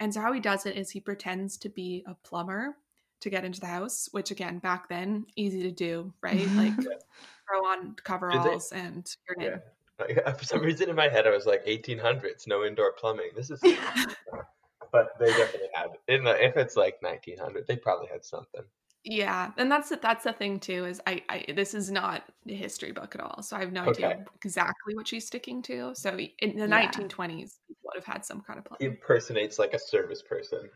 [0.00, 2.76] and so how he does it is he pretends to be a plumber
[3.20, 6.48] to get into the house, which again, back then, easy to do, right?
[6.52, 9.60] Like throw on coveralls and you're in.
[9.98, 10.16] Yeah.
[10.24, 13.30] Like, for some reason in my head, I was like 1800s, no indoor plumbing.
[13.34, 13.60] This is,
[14.92, 15.90] but they definitely had.
[16.08, 18.62] In the, if it's like 1900, they probably had something.
[19.08, 20.84] Yeah, and that's the, that's the thing too.
[20.84, 23.84] Is I, I this is not a history book at all, so I have no
[23.84, 24.04] Okay.
[24.04, 25.94] idea exactly what she's sticking to.
[25.94, 26.90] So in the Yeah.
[26.90, 28.96] 1920s, people would have had some kind of He plumbing.
[28.96, 30.68] impersonates like a service person.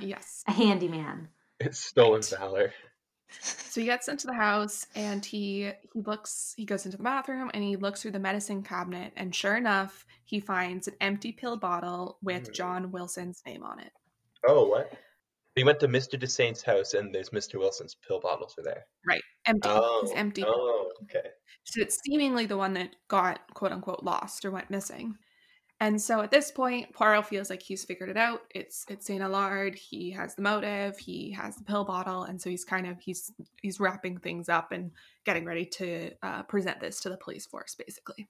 [0.00, 0.44] Yes.
[0.46, 1.28] a handyman.
[1.58, 2.38] It's stolen Right.
[2.38, 2.74] valor.
[3.40, 7.50] So he gets into the house and he he looks he goes into the bathroom
[7.54, 11.56] and he looks through the medicine cabinet and sure enough he finds an empty pill
[11.56, 12.54] bottle with Mm.
[12.54, 13.92] John Wilson's name on it.
[14.46, 14.92] Oh, what?
[15.58, 16.18] He went to Mr.
[16.18, 17.58] Desaint's house, and there's Mr.
[17.58, 18.86] Wilson's pill bottles are there.
[19.06, 19.22] Right.
[19.46, 19.68] Empty.
[19.70, 20.44] Oh, His empty.
[20.46, 21.28] oh, okay.
[21.64, 25.16] So it's seemingly the one that got quote unquote lost or went missing.
[25.80, 28.40] And so at this point, Poirot feels like he's figured it out.
[28.52, 29.76] It's it's Saint Allard.
[29.76, 30.98] He has the motive.
[30.98, 33.30] He has the pill bottle, and so he's kind of he's
[33.62, 34.90] he's wrapping things up and
[35.24, 38.28] getting ready to uh, present this to the police force, basically.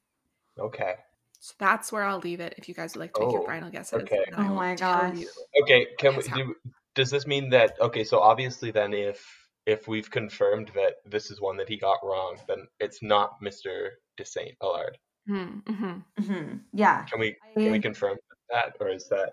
[0.58, 0.94] Okay.
[1.40, 2.54] So that's where I'll leave it.
[2.58, 4.24] If you guys would like to make your Oh, final guesses, okay.
[4.36, 5.16] Oh my gosh.
[5.62, 5.86] Okay.
[5.96, 6.54] Can we do?
[6.98, 7.76] Does this mean that?
[7.80, 8.02] Okay.
[8.02, 9.24] So obviously, then, if
[9.66, 13.90] if we've confirmed that this is one that he got wrong, then it's not Mr.
[14.18, 14.98] Desaint Allard.
[15.30, 15.72] Mm-hmm.
[15.72, 16.02] mhm.
[16.18, 17.04] hmm Yeah.
[17.04, 18.16] Can we can we confirm
[18.50, 19.30] that, or is that?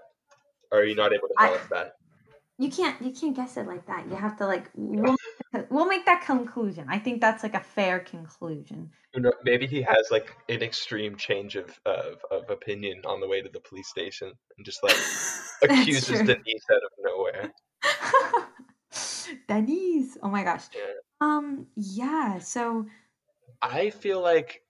[0.72, 1.94] Or are you not able to I- tell us that?
[2.58, 4.08] You can't you can't guess it like that.
[4.10, 5.16] You have to like we'll,
[5.70, 6.86] we'll make that conclusion.
[6.90, 8.92] I think that's like a fair conclusion.
[9.14, 13.28] Who know- Maybe he has like an extreme change of, of, of opinion on the
[13.28, 14.96] way to the police station and just like
[15.64, 16.20] accuses.
[16.20, 17.52] Denise out of nowhere.
[19.48, 20.18] Denise.
[20.24, 20.64] Oh my gosh.
[20.74, 20.94] Yeah.
[21.22, 22.86] Um yeah, so
[23.62, 24.62] I feel like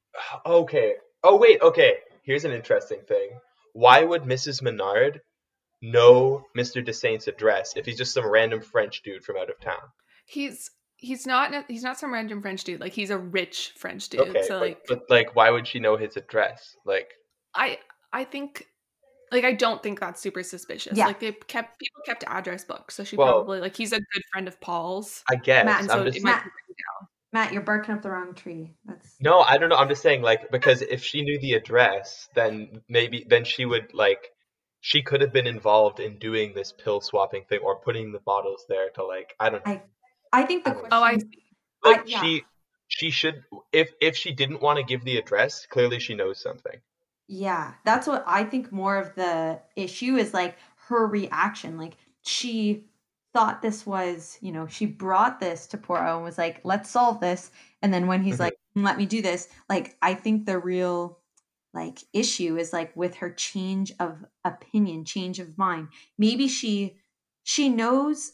[0.45, 0.95] okay.
[1.23, 1.97] Oh wait, okay.
[2.23, 3.29] Here's an interesting thing.
[3.73, 4.61] Why would Mrs.
[4.61, 5.21] Menard
[5.91, 6.85] know Mr.
[6.85, 9.81] Desaint's address if he's just some random French dude from out of town?
[10.25, 12.79] He's he's not he's not some random French dude.
[12.81, 14.21] Like he's a rich French dude.
[14.21, 16.75] Okay, so but, like but like, why would she know his address?
[16.85, 17.13] Like,
[17.53, 17.79] I
[18.11, 18.67] I think
[19.31, 20.97] like I don't think that's super suspicious.
[20.97, 21.07] Yeah.
[21.07, 24.23] Like they kept people kept address books, so she Well- probably like he's a good
[24.31, 25.23] friend of Paul's.
[25.29, 27.07] I guess Matt, I'm so just Matt- be written down.
[27.33, 28.75] Matt, you're barking up the wrong tree.
[28.85, 29.75] That's no, I don't know.
[29.75, 33.93] I'm just saying like because if she knew the address, then maybe then she would
[33.93, 34.29] like
[34.85, 38.65] she could have been involved in doing this pill swapping thing or putting the bottles
[38.69, 39.73] there to like I don't know.
[39.73, 39.83] I
[40.31, 41.17] I think the I question Oh, I
[41.83, 42.29] like I- yeah.
[42.29, 42.45] she
[42.87, 46.81] she should if if she didn't want to give the address clearly she knows something
[47.27, 51.77] Yeah, that's what I think more of the issue is like her reaction.
[51.77, 52.85] Like she
[53.33, 57.19] thought this was, you know, she brought this to Poirot and was like, let's solve
[57.19, 57.51] this.
[57.81, 58.39] And then when he's Mhm.
[58.39, 61.19] like, let me do this, like I think the real
[61.75, 65.89] like issue is like with her change of opinion, change of mind.
[66.17, 66.97] Maybe she
[67.43, 68.33] she knows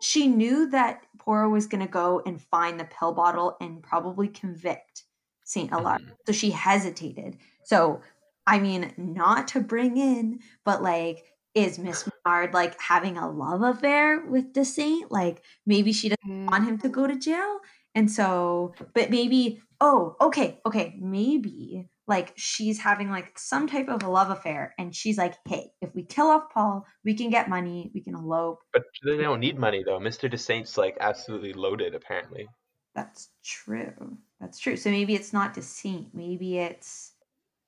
[0.00, 5.04] she knew that Poirot was gonna go and find the pill bottle and probably convict
[5.44, 6.00] Saint Allard.
[6.00, 6.16] Mhm.
[6.26, 7.38] So she hesitated.
[7.64, 8.02] So
[8.46, 13.62] I mean, not to bring in, but like, is Miss Menard like having a love
[13.62, 15.10] affair with the saint?
[15.12, 16.18] Like, maybe she doesn't
[16.50, 17.60] want him to go to jail.
[17.94, 24.02] And so, but maybe, oh, okay, okay, maybe like she's having like some type of
[24.02, 27.48] a love affair and she's like hey if we kill off paul we can get
[27.48, 28.60] money we can elope.
[28.72, 30.00] But they don't need money though.
[30.00, 32.48] Mr de saint's like absolutely loaded apparently.
[32.94, 34.18] That's true.
[34.40, 34.76] That's true.
[34.76, 37.12] So maybe it's not de saint maybe it's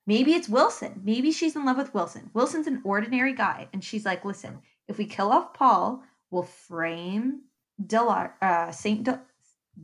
[0.07, 1.01] maybe it's wilson.
[1.05, 2.31] Maybe she's in love with wilson.
[2.33, 7.43] Wilson's an ordinary guy and she's like listen if we kill off paul we'll frame
[7.87, 9.21] Delar, uh, saint de,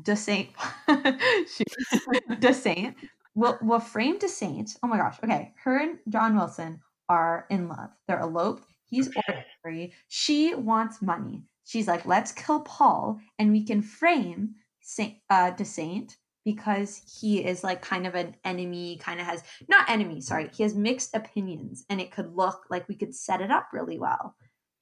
[0.03, 0.51] de saint
[2.41, 2.95] de saint
[3.37, 4.77] will will frame to saint.
[4.83, 5.19] Oh my gosh.
[5.23, 5.53] Okay.
[5.63, 7.91] Her and John Wilson are in love.
[8.09, 8.65] They're eloped.
[8.87, 9.93] He's ordinary.
[10.09, 11.45] She wants money.
[11.65, 17.45] She's like, let's kill Paul and we can frame Saint uh de Saint because he
[17.45, 21.15] is like kind of an enemy, kind of has not enemy, sorry, he has mixed
[21.15, 24.35] opinions and it could look like we could set it up really well.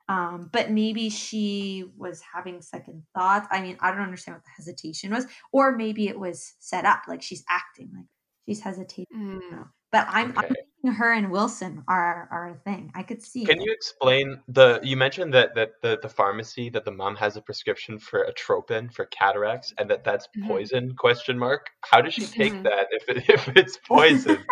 [0.06, 3.48] Um, but maybe she was having second thoughts.
[3.50, 7.04] I mean, I don't understand what the hesitation was, or maybe it was set up
[7.08, 8.04] like she's acting like
[8.46, 9.06] she's hesitating.
[9.16, 9.68] Mm.
[9.92, 10.38] But I'm, okay.
[10.38, 12.90] I'm thinking her and Wilson are are a thing.
[12.96, 13.44] I could see.
[13.44, 13.64] Can it.
[13.64, 14.80] you explain the?
[14.82, 18.92] You mentioned that that the, the pharmacy that the mom has a prescription for atropine
[18.92, 20.48] for cataracts and that that's mm-hmm.
[20.48, 20.94] poison?
[20.96, 21.68] Question mark.
[21.82, 22.64] How does she take mm-hmm.
[22.64, 24.44] that if it, if it's poison?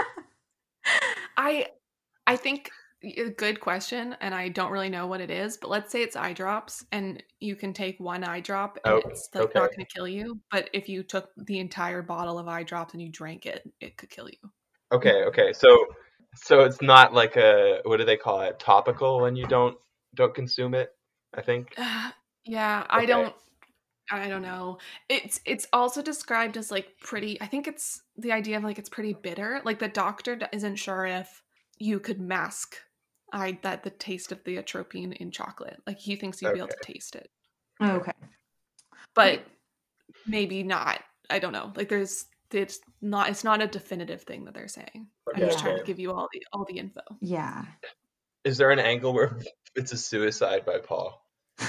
[1.37, 1.67] I
[2.27, 2.71] I think
[3.05, 6.17] a good question and i don't really know what it is but let's say it's
[6.17, 9.59] eye drops and you can take one eye drop and oh, it's like okay.
[9.59, 12.93] not going to kill you but if you took the entire bottle of eye drops
[12.95, 14.51] and you drank it it could kill you
[14.93, 15.87] okay okay so
[16.35, 19.77] so it's not like a what do they call it topical when you don't
[20.15, 20.91] don't consume it
[21.35, 22.11] i think uh,
[22.45, 23.03] yeah okay.
[23.03, 23.35] i don't
[24.11, 24.77] I don't know.
[25.09, 27.41] It's it's also described as like pretty.
[27.41, 29.63] I think it's the idea of like it's pretty bitter.
[29.65, 31.43] Like the doctor isn't sure if
[31.79, 32.77] you could mask
[33.33, 35.81] I that the taste of the atropine in chocolate.
[35.87, 36.55] Like he thinks you'd okay.
[36.55, 37.31] be able to taste it.
[37.83, 38.13] Okay.
[39.15, 39.43] But
[40.27, 41.01] maybe not.
[41.31, 41.73] I don't know.
[41.75, 45.09] Like there's it's not it's not a definitive thing that they're saying.
[45.31, 45.43] Okay.
[45.43, 47.01] I'm just trying to give you all the all the info.
[47.21, 47.65] Yeah.
[48.45, 49.39] Is there an angle where
[49.75, 51.25] it's a suicide by Paul?
[51.59, 51.67] the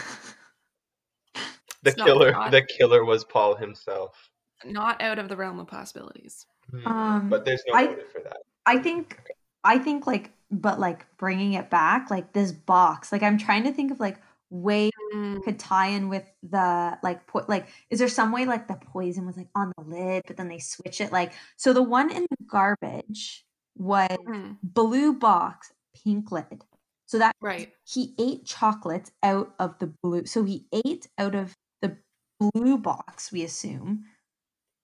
[1.86, 4.30] it's killer not, the killer was Paul himself.
[4.66, 6.46] Not out of the realm of possibilities.
[6.70, 6.88] Hmm.
[6.88, 8.38] Um, but there's no I, motive for that.
[8.66, 9.20] I think
[9.64, 13.72] I think like but like bringing it back like this box like i'm trying to
[13.72, 14.18] think of like
[14.50, 15.44] way mm.
[15.44, 19.26] could tie in with the like put like is there some way like the poison
[19.26, 22.24] was like on the lid but then they switch it like so the one in
[22.30, 23.44] the garbage
[23.76, 24.56] was mm.
[24.62, 25.72] blue box
[26.04, 26.64] pink lid
[27.08, 31.56] so that right he ate chocolates out of the blue so he ate out of
[31.82, 31.98] the
[32.40, 34.04] blue box we assume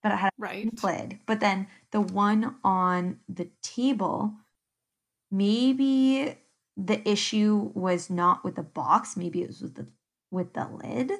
[0.02, 0.62] but it had a right.
[0.64, 4.34] pink lid but then the one on the table
[5.30, 6.36] maybe
[6.76, 9.86] the issue was not with the box maybe it was with the
[10.30, 11.12] with the lid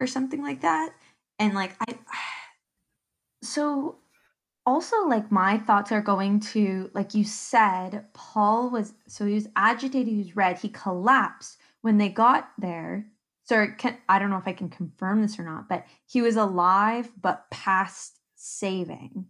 [0.00, 0.94] or something like that.
[1.38, 1.94] And like i
[3.42, 3.96] so
[4.66, 9.48] also like my thoughts are going to like you said paul was so he was
[9.56, 11.58] agitated he was red he collapsed.
[11.80, 13.06] When they got there
[13.44, 16.36] so can, i don't know if i can confirm this or not but he was
[16.36, 19.26] alive but past saving.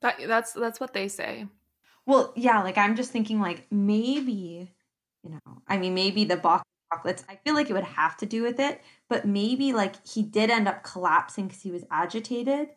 [0.00, 1.46] That that's that's what they say
[2.08, 4.72] well, yeah, like I'm just thinking like maybe,
[5.22, 8.16] you know, I mean maybe the box of chocolates, I feel like it would have
[8.16, 11.84] to do with it, but maybe like he did end up collapsing because he was
[11.90, 12.70] agitated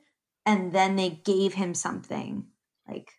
[0.45, 2.45] and then they gave him something
[2.87, 3.11] like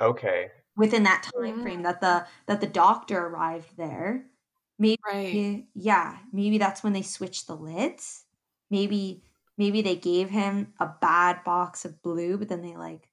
[0.00, 1.62] okay within that time mm.
[1.62, 4.24] frame that the that the doctor arrived there
[4.78, 5.64] maybe right.
[5.74, 8.24] yeah maybe that's when they switched the lids
[8.70, 9.22] maybe
[9.58, 13.09] maybe they gave him a bad box of blue but then they like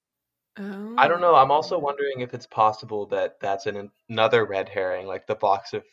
[0.59, 0.95] Oh.
[0.97, 1.35] I don't know.
[1.35, 1.79] I'm also oh.
[1.79, 5.83] wondering if it's possible that that's an, another red herring, like the box of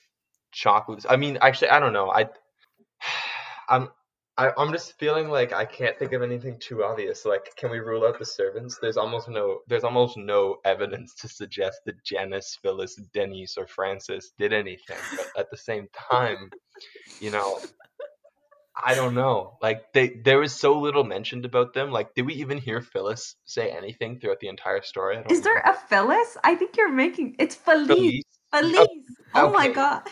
[0.53, 1.07] chocolates.
[1.09, 2.11] I mean, actually, I don't know.
[2.11, 2.29] I,
[3.69, 3.89] I'm,
[4.37, 7.25] I, I'm just feeling like I can't think of anything too obvious.
[7.25, 8.79] Like, can we rule out the servants?
[8.81, 14.33] There's almost no, there's almost no evidence to suggest that Janice, Phyllis, Denise, or Francis
[14.37, 14.97] did anything.
[15.17, 16.51] But at the same time,
[17.21, 17.61] you know,
[18.77, 19.57] I don't know.
[19.63, 21.91] Like they there was so little mentioned about them.
[21.91, 25.23] Like did we even hear Phyllis say anything throughout the entire story?
[25.31, 25.45] Is know.
[25.45, 26.37] there a Phyllis?
[26.43, 27.89] I think you're making it's Felice.
[27.89, 28.23] Felice.
[28.53, 28.89] Felice.
[29.35, 30.03] Oh, oh my god.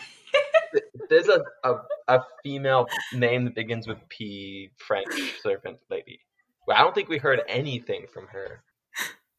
[1.09, 1.75] There's a, a,
[2.07, 6.19] a female name that begins with P French servant lady.
[6.67, 8.63] Well, I don't think we heard anything from her.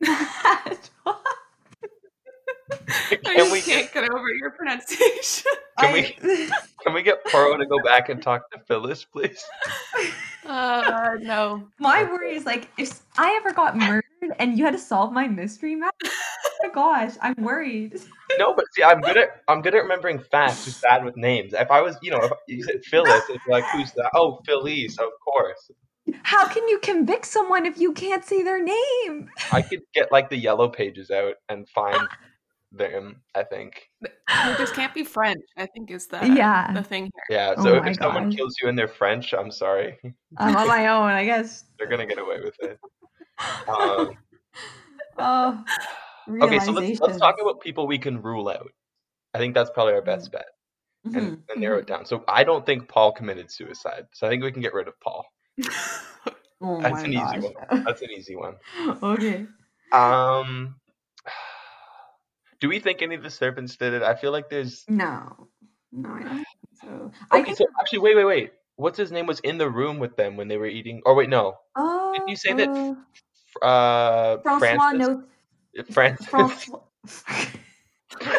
[3.25, 5.51] can we can't get over your pronunciation.
[5.81, 6.03] Can we
[6.85, 9.45] can we get Poirot to go back and talk to Phyllis, please?
[10.47, 11.67] Uh no.
[11.81, 14.05] My worry is like if I ever got murdered
[14.39, 15.97] and you had to solve my mystery map,
[16.63, 18.01] my gosh, I'm worried.
[18.39, 20.65] No, but see, I'm good at I'm good at remembering facts.
[20.65, 21.55] Just bad with names.
[21.55, 24.11] If I was, you know, if you said Phyllis, it's like who's that?
[24.15, 25.73] Oh, Phyllis, of course.
[26.23, 29.31] How can you convict someone if you can't say their name?
[29.53, 32.07] I could get like the yellow pages out and find
[32.77, 33.23] them.
[33.35, 33.89] I think.
[34.03, 35.43] It just can't be French.
[35.57, 36.73] I think is the Yeah.
[36.73, 37.39] the thing here.
[37.39, 37.55] Yeah.
[37.57, 39.99] Oh So my if someone kills you and they're French, I'm sorry.
[40.39, 41.65] I'm on my own, I guess.
[41.79, 42.79] They're gonna get away with it.
[43.69, 44.11] Um,
[45.19, 45.65] Oh,
[46.43, 48.71] okay, so let's let's talk about people we can rule out.
[49.35, 50.47] I think that's probably our best bet,
[51.05, 52.05] and, Mhm, and narrow it down.
[52.07, 54.07] So I don't think Paul committed suicide.
[54.13, 55.25] So I think we can get rid of Paul.
[56.61, 57.85] Oh That's my an easy one.
[57.85, 58.55] That's an easy one.
[59.03, 59.47] okay.
[59.93, 60.77] Um,
[62.61, 64.03] do we think any of the servants did it?
[64.03, 64.85] I feel like there's.
[64.89, 65.49] No.
[65.93, 66.47] No, I don't think
[66.83, 67.13] so.
[67.31, 68.51] I Okay, think so actually, wait, wait, wait.
[68.77, 71.01] What's his name was in the room with them when they were eating?
[71.07, 71.55] Or wait, no.
[71.77, 72.69] oh, Did you say that
[73.63, 74.59] uh, Uh, Francois
[74.91, 74.99] Francis.
[74.99, 75.25] knows
[75.95, 76.27] Francis.
[76.31, 76.81] Francois.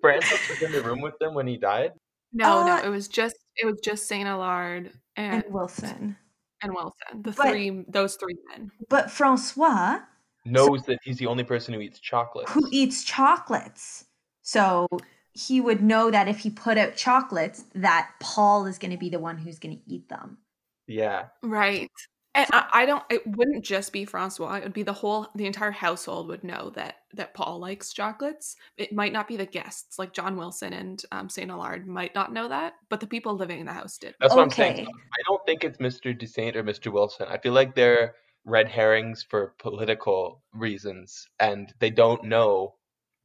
[0.00, 1.92] Francis was in the room with them when he died.
[2.32, 6.16] No, no, Uh, it was just it was just Saint Alard and and Wilson.
[6.62, 8.70] and Wilson, the But- three those three men.
[8.88, 10.00] But Francois,
[10.48, 12.48] Knows that he's the only person who eats chocolate.
[12.48, 14.04] who eats chocolates,
[14.42, 14.88] so
[15.32, 19.08] he would know that if he put out chocolates, that Paul is going to be
[19.08, 20.38] the one who's going to eat them.
[20.86, 21.26] Yeah.
[21.42, 21.90] Right.
[22.34, 25.46] And I, I don't it wouldn't just be Francois, it would be the whole the
[25.46, 28.56] entire household would know that that Paul likes chocolates.
[28.76, 32.32] It might not be the guests, like John Wilson and um, Saint Alard might not
[32.32, 34.14] know that, but the people living in the house did.
[34.20, 34.86] That's what I'm saying.
[34.86, 36.16] I don't think it's Mr.
[36.16, 36.92] Desaint or Mr.
[36.92, 37.26] Wilson.
[37.28, 38.14] I feel like they're
[38.44, 42.74] red herrings for political reasons, and they don't know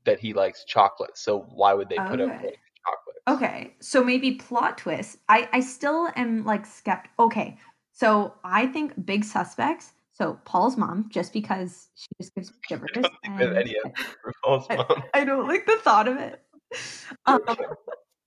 [0.05, 1.17] that he likes chocolate.
[1.17, 2.57] So why would they put up Okay.
[2.85, 3.17] chocolate?
[3.29, 5.17] Okay, so maybe plot twist.
[5.29, 7.05] I I still am like skept.
[7.19, 7.57] Okay,
[7.93, 9.93] so I think big suspects.
[10.15, 12.89] So Paul's mom, just because she just gives me I shivers.
[12.93, 13.75] don't think and any
[14.21, 15.03] for Paul's I- mom.
[15.13, 16.41] I don't like the thought of it.
[17.27, 17.39] Um,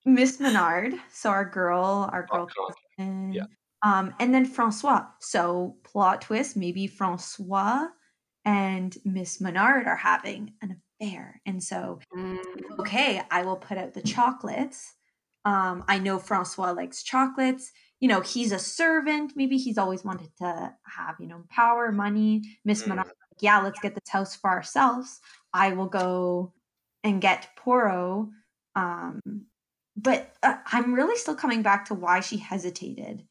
[0.05, 2.71] Miss Mesnard, so our girl, our girl Oh.
[3.31, 3.43] Yeah.
[3.83, 5.05] Um, and then Francois.
[5.19, 7.87] So plot twist, maybe Francois
[8.45, 12.39] and Miss Mesnard are having an affair, and so Mm,
[12.79, 14.93] okay, I will put out the chocolates.
[15.45, 17.71] Um, I know Francois likes chocolates.
[17.99, 19.33] You know, he's a servant.
[19.35, 22.43] Maybe he's always wanted to have, you know, power, money.
[22.65, 22.93] Miss Mm.
[22.95, 25.19] Mesnard, like, yeah, let's get this house for ourselves.
[25.53, 26.53] I will go
[27.03, 28.29] and get Poirot.
[28.75, 29.21] Um,
[29.95, 33.25] but uh, I'm really still coming back to why she hesitated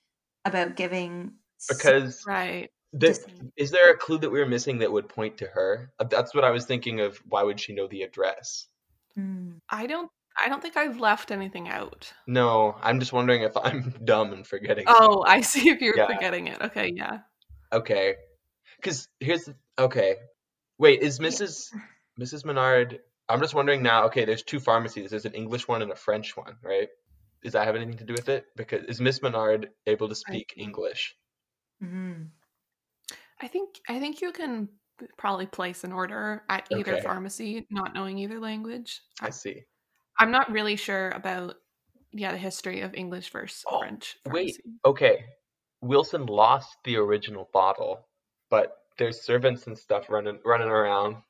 [0.47, 1.33] about giving.
[1.61, 2.71] s- Because right.
[2.93, 3.19] the,
[3.57, 5.93] is there a clue that we were missing that would point to her?
[5.99, 7.19] Uh, That's what I was thinking of.
[7.29, 8.67] Why would she know the address?
[9.19, 9.59] Mm.
[9.71, 12.13] I don't I don't think I've left anything out.
[12.27, 14.85] No, I'm just wondering if I'm dumb and forgetting.
[14.87, 16.07] Oh, I see if you're Yeah.
[16.07, 16.61] forgetting it.
[16.61, 17.21] Okay, yeah.
[17.73, 18.17] Okay.
[18.77, 20.17] Because here's the, okay.
[20.79, 21.71] Wait, is Mrs.
[22.21, 22.45] Mrs.
[22.45, 22.99] Mesnard?
[23.31, 24.05] I'm just wondering now.
[24.07, 25.09] Okay, there's two pharmacies.
[25.11, 26.89] There's an English one and a French one, right?
[27.43, 28.47] Does that have anything to do with it?
[28.57, 31.17] Because is Miss Mesnard able to speak English?
[31.81, 32.33] Mhm.
[33.41, 34.69] I think I think you can
[35.19, 36.99] probably place an order at either Okay.
[36.99, 39.03] pharmacy, not knowing either language.
[39.21, 39.67] I see.
[40.19, 41.57] I'm not really sure about
[42.13, 44.17] yeah the history of English versus Oh, French.
[44.27, 44.61] wait.
[44.85, 45.25] Okay,
[45.81, 48.09] Wilson lost the original bottle,
[48.51, 51.23] but there's servants and stuff running running around.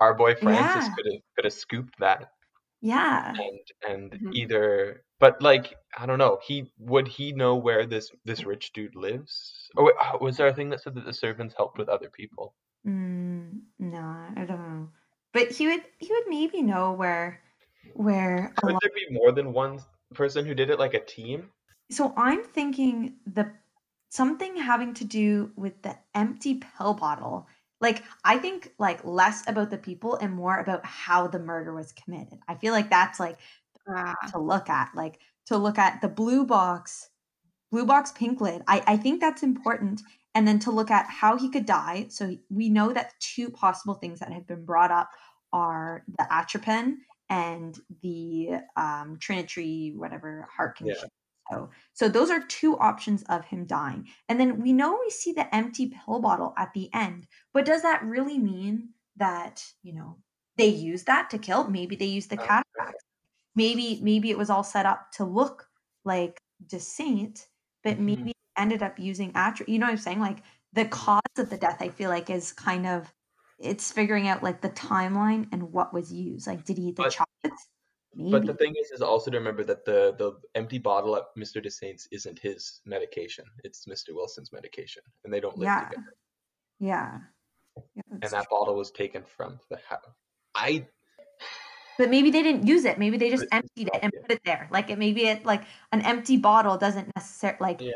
[0.00, 0.96] Our boy Francis Yeah.
[0.96, 2.32] could have could have scooped that
[2.82, 3.42] Yeah.
[3.48, 4.32] and and Mhm.
[4.32, 8.94] either but like I don't know he would he know where this this rich dude
[8.96, 11.88] lives or wait, uh, was there a thing that said that the servants helped with
[11.88, 12.54] other people
[12.86, 14.00] Mm, no,
[14.36, 14.92] I don't know.
[15.32, 17.42] But he would he would maybe know where
[17.94, 19.80] where could lot there be more than one
[20.14, 21.52] person who did it like a team
[21.90, 23.52] so I'm thinking the
[24.08, 27.46] something having to do with the empty pill bottle.
[27.80, 31.92] Like I think like less about the people and more about how the murder was
[31.92, 32.38] committed.
[32.48, 33.38] I feel like that's like
[33.88, 37.10] Ah, to look at like to look at the blue box
[37.70, 38.62] blue box pink lid.
[38.66, 40.02] I, I think that's important.
[40.34, 42.06] And then to look at how he could die.
[42.08, 45.10] So we know that two possible things that have been brought up
[45.52, 51.08] are the atropine and the um, trinitry whatever heart condition
[51.50, 55.32] so so those are two options of him dying and then we know we see
[55.32, 60.16] the empty pill bottle at the end but does that really mean that you know
[60.56, 62.46] they use that to kill maybe they use the Okay.
[62.46, 63.02] cataract
[63.56, 65.66] maybe maybe it was all set up to look
[66.04, 66.38] like
[66.78, 67.46] Saint,
[67.82, 68.00] but Mhm.
[68.00, 69.66] maybe ended up using atro.
[69.66, 70.20] You know what I'm saying?
[70.20, 70.42] Like
[70.72, 73.12] the cause of the death, I feel like is kind of
[73.58, 76.46] it's figuring out like the timeline and what was used.
[76.46, 77.68] Like, did he eat the But- chocolates?
[78.14, 78.30] Maybe.
[78.30, 81.64] but the thing is is also to remember that the the empty bottle at mr
[81.64, 85.84] desaint's isn't his medication it's mr wilson's medication and they don't live Yeah.
[85.84, 86.14] together
[86.80, 87.18] yeah.
[87.94, 90.04] Yeah, and that bottle was taken from the house
[90.56, 90.86] I
[92.00, 92.98] but maybe they didn't use it.
[92.98, 94.20] Maybe they just emptied it and yeah.
[94.22, 94.68] put it there.
[94.70, 97.92] Like it maybe it like an empty bottle doesn't necessarily like yeah.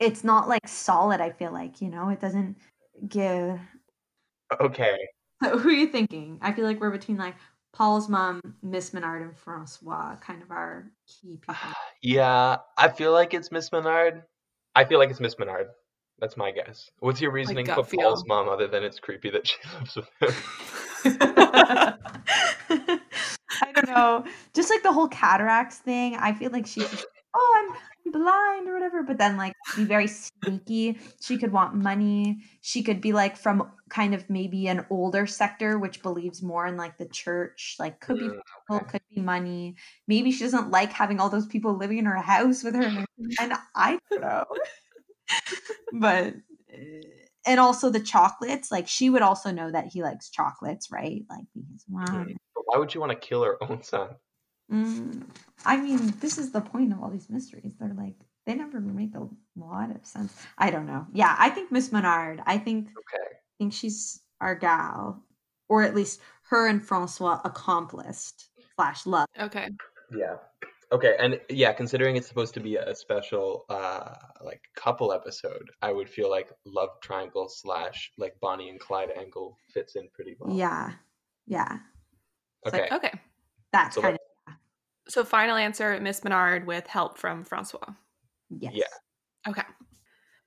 [0.00, 1.20] it's not like solid.
[1.20, 2.56] I feel like you know it doesn't
[3.08, 3.60] give.
[4.60, 4.98] Okay.
[5.44, 6.38] So who are you thinking?
[6.42, 7.36] I feel like we're between like
[7.72, 11.74] Paul's mom, Miss Mesnard, and Francois, kind of our key ah, people.
[12.02, 14.22] Yeah, I feel like it's Miss Mesnard.
[14.74, 15.66] I feel like it's Miss Mesnard.
[16.18, 16.90] That's my guess.
[16.98, 18.00] What's your reasoning for feel.
[18.00, 20.34] Paul's mom other than it's creepy that she lives with him?
[23.62, 24.24] I don't know.
[24.52, 28.74] Just like the whole cataracts thing, I feel like she's just, oh, I'm blind or
[28.74, 29.02] whatever.
[29.02, 30.98] But then, like, be very sneaky.
[31.20, 32.42] She could want money.
[32.60, 36.76] She could be like from kind of maybe an older sector, which believes more in
[36.76, 37.76] like the church.
[37.78, 38.86] Like, could be Mm, people, okay.
[38.86, 39.76] could be money.
[40.06, 42.92] Maybe she doesn't like having all those people living in her house with her.
[43.40, 44.44] And I don't know.
[45.92, 46.34] but.
[46.72, 46.76] uh,
[47.46, 51.24] And also the chocolates, like she would also know that he likes chocolates, right?
[51.30, 52.26] Like his mom.
[52.26, 54.16] Mm, But why would you want to kill her own son?
[54.70, 55.24] Mm,
[55.64, 57.74] I mean, this is the point of all these mysteries.
[57.78, 58.14] They're like
[58.46, 60.34] they never make a lot of sense.
[60.58, 61.06] I don't know.
[61.12, 62.42] Yeah, I think Miss Mesnard.
[62.46, 63.24] I think Okay.
[63.34, 65.22] I think she's our gal,
[65.68, 69.26] or at least her and Francois accomplished slash love.
[69.38, 69.68] Okay.
[70.16, 70.36] Yeah.
[70.92, 75.92] Okay, and yeah, considering it's supposed to be a special uh like couple episode, I
[75.92, 80.56] would feel like love triangle slash like Bonnie and Clyde angle fits in pretty well.
[80.56, 80.92] Yeah,
[81.46, 81.78] yeah.
[82.64, 82.82] It's Okay.
[82.82, 83.12] like, Okay.
[83.72, 84.20] that's So kind of
[85.10, 87.94] So final answer, Miss Mesnard with help from Francois.
[88.48, 88.72] yes.
[88.74, 89.48] Yeah.
[89.48, 89.62] Okay.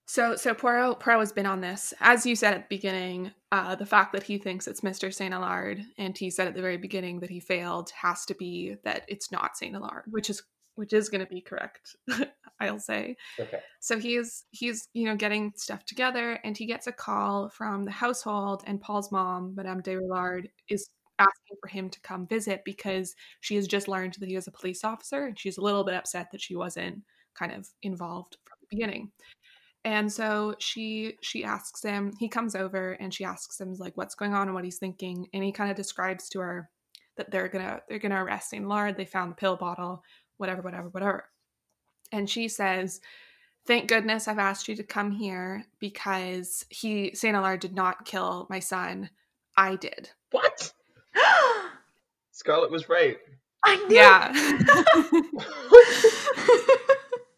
[0.05, 1.93] So so Poirot Poirot has been on this.
[1.99, 5.13] As you said at the beginning, uh, the fact that he thinks it's Mr.
[5.13, 8.75] Saint Alard and he said at the very beginning that he failed has to be
[8.83, 10.43] that it's not Saint Alard, which is
[10.75, 11.95] which is gonna be correct,
[12.59, 13.15] I'll say.
[13.39, 13.59] Okay.
[13.79, 17.91] So he's he's you know getting stuff together and he gets a call from the
[17.91, 20.89] household and Paul's mom, Madame Déroulard, is
[21.23, 24.51] asking for him to come visit because she has just learned that he is a
[24.51, 27.01] police officer and she's a little bit upset that she wasn't
[27.33, 29.11] kind of involved from the beginning.
[29.85, 34.15] And so she she asks him, he comes over and she asks him like what's
[34.15, 35.27] going on and what he's thinking.
[35.33, 36.69] And he kind of describes to her
[37.17, 40.03] that they're gonna they're gonna arrest Saint Lard, they found the pill bottle,
[40.37, 41.29] whatever, whatever, whatever.
[42.11, 43.01] And she says,
[43.65, 48.47] Thank goodness I've asked you to come here because he Saint Lard did not kill
[48.49, 49.09] my son.
[49.57, 50.09] I did.
[50.31, 50.73] What?
[52.31, 53.17] Scarlett was right.
[53.63, 53.95] I knew.
[53.95, 54.33] Yeah.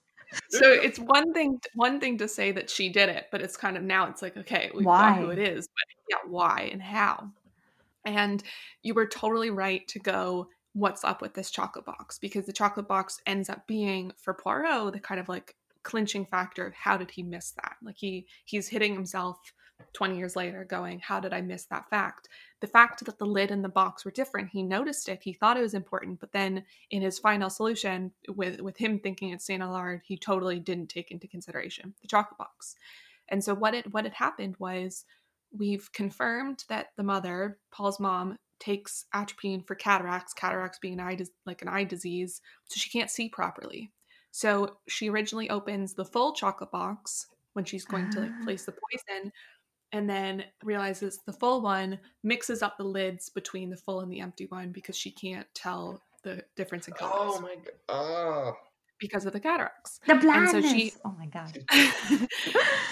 [0.50, 3.78] so it's one thing one thing to say that she did it, but it's kind
[3.78, 7.30] of now it's like, okay, we've got who it is, but yeah, why and how?
[8.06, 8.44] And
[8.84, 12.20] you were totally right to go, what's up with this chocolate box?
[12.20, 16.68] Because the chocolate box ends up being for Poirot the kind of like clinching factor
[16.68, 17.76] of how did he miss that?
[17.84, 19.38] Like he he's hitting himself
[19.94, 22.28] 20 years later going, how did I miss that fact?
[22.62, 25.58] The fact that the lid and the box were different, he noticed it, he thought
[25.58, 29.64] it was important, but then in his final solution, with with him thinking it's Saint
[29.64, 32.76] Alard, he totally didn't take into consideration the chocolate box.
[33.30, 35.06] And so what it what had happened was
[35.52, 41.18] we've confirmed that the mother, Paul's mom, takes atropine for cataracts, cataracts being an eye
[41.46, 43.92] like an eye disease, so she can't see properly.
[44.32, 48.74] So she originally opens the full chocolate box when she's going to like place the
[49.14, 49.32] poison
[49.96, 54.20] and then realizes the full one mixes up the lids between the full and the
[54.20, 57.74] empty one because she can't tell the difference in oh colors Oh my god.
[57.89, 58.52] Oh.
[58.52, 58.58] Ah.
[59.00, 60.00] because of the cataracts.
[60.06, 60.72] The And so blindness.
[60.72, 61.58] she- oh my god.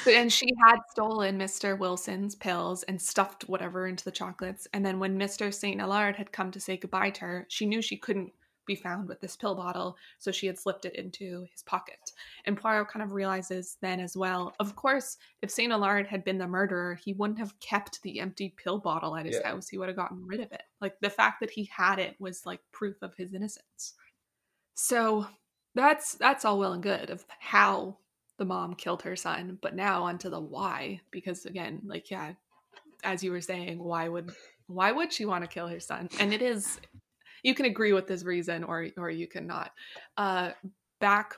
[0.04, 1.78] So- and she had stolen Mr.
[1.78, 4.68] Wilson's pills and stuffed whatever into the chocolates.
[4.74, 5.54] And then when Mr.
[5.54, 5.82] St.
[5.82, 8.32] Alard had come to say goodbye to her, she knew she couldn't
[8.66, 12.11] be found with this pill bottle, so she had slipped it into his pocket.
[12.45, 15.72] And Poirot kind of realizes then as well, of course, if St.
[15.72, 19.38] Alard had been the murderer, he wouldn't have kept the empty pill bottle at his
[19.38, 19.49] Yeah.
[19.49, 19.68] house.
[19.68, 20.64] He would have gotten rid of it.
[20.82, 23.93] Like the fact that he had it was like proof of his innocence.
[24.76, 25.28] So
[25.76, 27.97] that's that's all well and good of how
[28.38, 31.01] the mom killed her son, but now onto the why.
[31.11, 32.34] Because again, like yeah,
[33.03, 34.34] as you were saying, why would
[34.68, 36.09] why would she want to kill her son?
[36.20, 36.80] And it is
[37.44, 39.72] you can agree with this reason or or you cannot.
[40.18, 40.52] Uh
[41.00, 41.36] back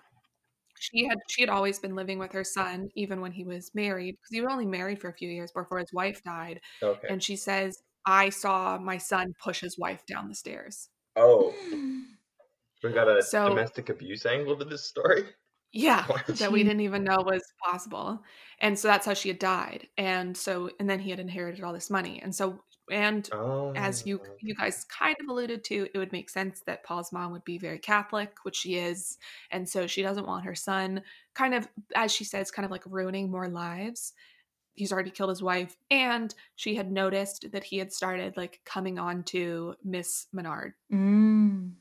[0.78, 4.12] she had she had always been living with her son even when he was married
[4.14, 7.08] because he was only married for a few years before his wife died Okay.
[7.10, 11.54] and she says i saw my son push his wife down the stairs oh,
[12.84, 15.24] we got a So- domestic abuse angle to this story.
[15.78, 18.22] Yeah, that we didn't even know was possible.
[18.62, 19.90] And so that's how she had died.
[19.98, 22.22] And so and then he had inherited all this money.
[22.24, 23.74] And so and Oh.
[23.76, 27.32] as you you guys kind of alluded to, it would make sense that Paul's mom
[27.32, 29.18] would be very Catholic, which she is.
[29.52, 31.02] And so she doesn't want her son
[31.34, 34.14] kind of as she says kind of like ruining more lives.
[34.76, 39.00] he's already killed his wife and she had noticed that he had started like coming
[39.00, 41.74] on to miss mesnard Mm.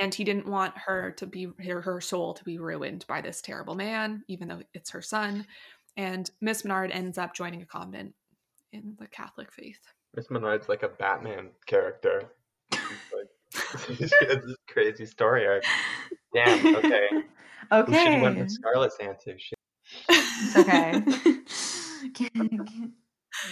[0.00, 3.42] and he didn't want her to be her, her soul to be ruined by this
[3.42, 5.46] terrible man even though it's her son
[5.96, 8.14] and miss mesnard ends up joining a convent
[8.72, 9.80] in the catholic faith
[10.16, 12.22] Miss Mesnard's like a Batman character.
[12.72, 12.80] He's
[13.14, 15.62] like, he's this crazy story arc.
[16.34, 16.76] Damn.
[16.76, 17.08] Okay.
[17.12, 18.42] We should have went Okay.
[18.42, 19.38] with Scarlett's answer.
[19.38, 19.58] Shit.
[20.08, 21.02] It's okay.
[22.14, 22.90] Can't- can't-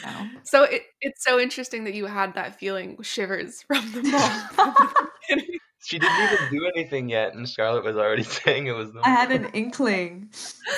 [0.02, 0.28] no.
[0.44, 4.74] so it, it's so interesting that you had that feeling shivers from the mom from
[4.74, 5.58] the beginning.
[5.84, 8.90] She didn't even do anything yet, and Charlotte was already saying it was.
[9.02, 10.30] I had an inkling.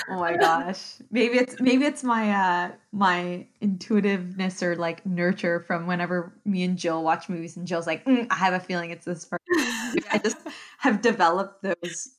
[0.09, 0.95] Oh my gosh.
[1.09, 6.77] Maybe it's maybe it's my uh my intuitiveness or like nurture from whenever me and
[6.77, 10.03] Jill watch movies and Jill's like, "Mm, I have a feeling it's this person.
[10.11, 10.37] I just
[10.79, 12.09] have developed those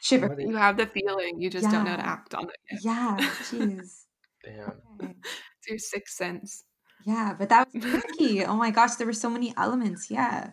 [0.00, 0.38] shivers.
[0.38, 2.82] You have the feeling you just don't know how to act on it yet.
[2.82, 3.16] Yeah,
[3.50, 4.04] jeez.
[4.42, 4.72] Damn.
[5.00, 5.14] Okay.
[5.22, 6.64] it's your sixth sense
[7.04, 8.44] Yeah, but that was tricky.
[8.44, 10.10] Oh my gosh, there were so many elements.
[10.10, 10.52] Yeah.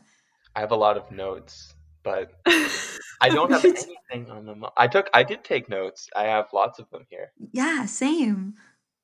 [0.55, 1.73] I have a lot of notes,
[2.03, 4.65] but I don't have anything on them.
[4.77, 5.09] I took.
[5.13, 6.09] I did take notes.
[6.15, 7.31] I have lots of them here.
[7.51, 8.53] Yeah, same.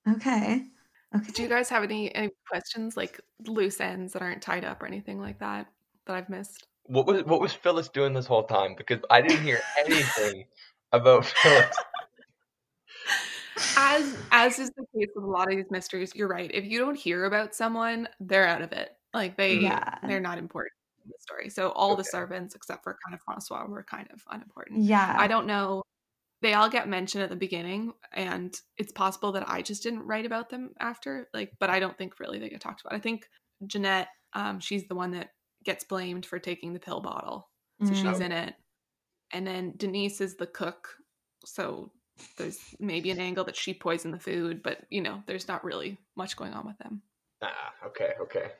[0.08, 0.64] Okay.
[1.16, 1.32] Okay.
[1.34, 4.86] Do you guys have any any questions like loose ends that aren't tied up or
[4.86, 5.68] anything like that
[6.06, 6.68] that I've missed?
[6.84, 8.76] What was what was Phyllis doing this whole time?
[8.78, 10.46] Because I didn't hear anything
[10.92, 11.76] about Phyllis.
[13.78, 16.50] As as is the case with a lot of these mysteries, you're right.
[16.54, 18.92] If you don't hear about someone, they're out of it.
[19.14, 19.96] Like they Yeah.
[20.08, 21.50] they're not important in the story.
[21.50, 24.84] So all the servants except for kind of Francois were kind of unimportant.
[24.84, 25.16] Yeah.
[25.18, 25.84] I don't know.
[26.42, 30.26] They all get mentioned at the beginning, and it's possible that I just didn't write
[30.26, 31.28] about them after.
[31.34, 32.94] Like, but I don't think really they get talked about.
[32.96, 33.28] I think
[33.68, 35.32] Jeanette, um, she's the one that
[35.66, 37.50] gets blamed for taking the pill bottle,
[37.84, 38.02] so Mm.
[38.02, 38.56] she's in it.
[39.32, 40.96] And then Denise is the cook,
[41.46, 41.92] so
[42.38, 45.98] there's maybe an angle that she poisoned the food, but you know, there's not really
[46.16, 47.02] much going on with them.
[47.42, 48.52] Ah, okay, okay.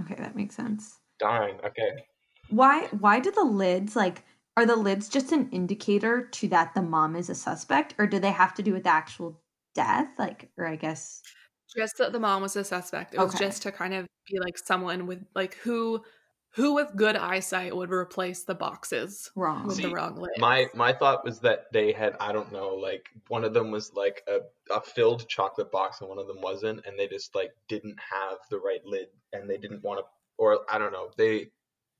[0.00, 1.00] Okay, that makes sense.
[1.18, 1.60] Darn.
[1.62, 2.06] Okay.
[2.48, 4.24] Why why do the lids like
[4.56, 8.18] are the lids just an indicator to that the mom is a suspect or do
[8.18, 9.40] they have to do with the actual
[9.74, 10.18] death?
[10.18, 11.24] Like or I guess
[11.76, 13.14] Just that the mom was a suspect.
[13.14, 13.38] It was Okay.
[13.38, 16.04] just to kind of be like someone with like who
[16.54, 19.68] who with good eyesight would replace the boxes wrong.
[19.68, 20.30] with See, the wrong lid.
[20.38, 23.92] My my thought was that they had I don't know like one of them was
[23.94, 24.40] like a,
[24.72, 28.38] a filled chocolate box and one of them wasn't and they just like didn't have
[28.50, 30.04] the right lid and they didn't want to
[30.38, 31.50] or I don't know they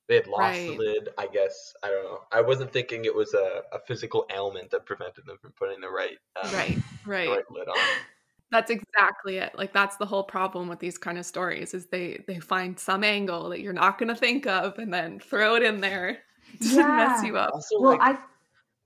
[0.09, 0.66] they had lost Right.
[0.66, 4.26] the lid I guess I don't know I wasn't thinking it was a, a physical
[4.32, 6.78] ailment that prevented them from putting the right uh, right,
[7.24, 7.30] the right.
[7.30, 8.07] right lid on
[8.53, 9.57] That's exactly it.
[9.57, 13.03] Like that's the whole problem with these kind of stories is they they find some
[13.03, 16.22] angle that you're not going to think of and then throw it in there
[16.62, 17.53] to mess you up.
[17.53, 18.18] also Well, like I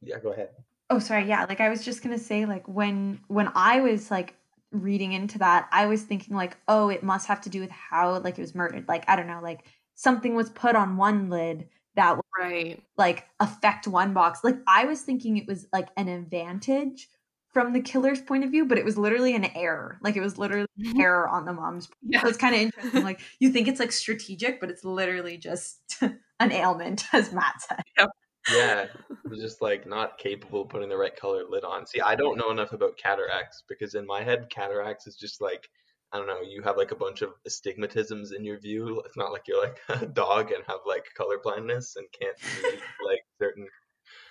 [0.02, 0.50] yeah go ahead
[0.88, 1.26] Oh, sorry.
[1.28, 4.36] Yeah, like I was just gonna say, like when when I was like
[4.72, 8.18] reading into that, I was thinking like, oh, it must have to do with how
[8.20, 8.86] like it was murdered.
[8.88, 9.64] Like I don't know, like
[9.94, 12.82] something was put on one lid that would Right.
[12.96, 14.42] like affect one box.
[14.42, 17.08] Like I was thinking it was like an advantage
[17.52, 19.98] from the killer's point of view, but it was literally an error.
[20.02, 21.00] Like it was literally an mm-hmm.
[21.00, 21.90] error on the mom's.
[22.02, 22.22] Yeah.
[22.22, 23.02] So it's kind of interesting.
[23.04, 25.80] Like you think it's like strategic, but it's literally just
[26.40, 27.82] an ailment, as Matt said.
[27.98, 28.06] yeah
[28.48, 28.90] it
[29.28, 32.38] was just like not capable of putting the right color lid on see I don't
[32.38, 35.68] know enough about cataracts because in my head cataracts is just like
[36.12, 39.32] I don't know you have like a bunch of astigmatisms in your view it's not
[39.32, 43.66] like you're like a dog and have like color blindness and can't see like certain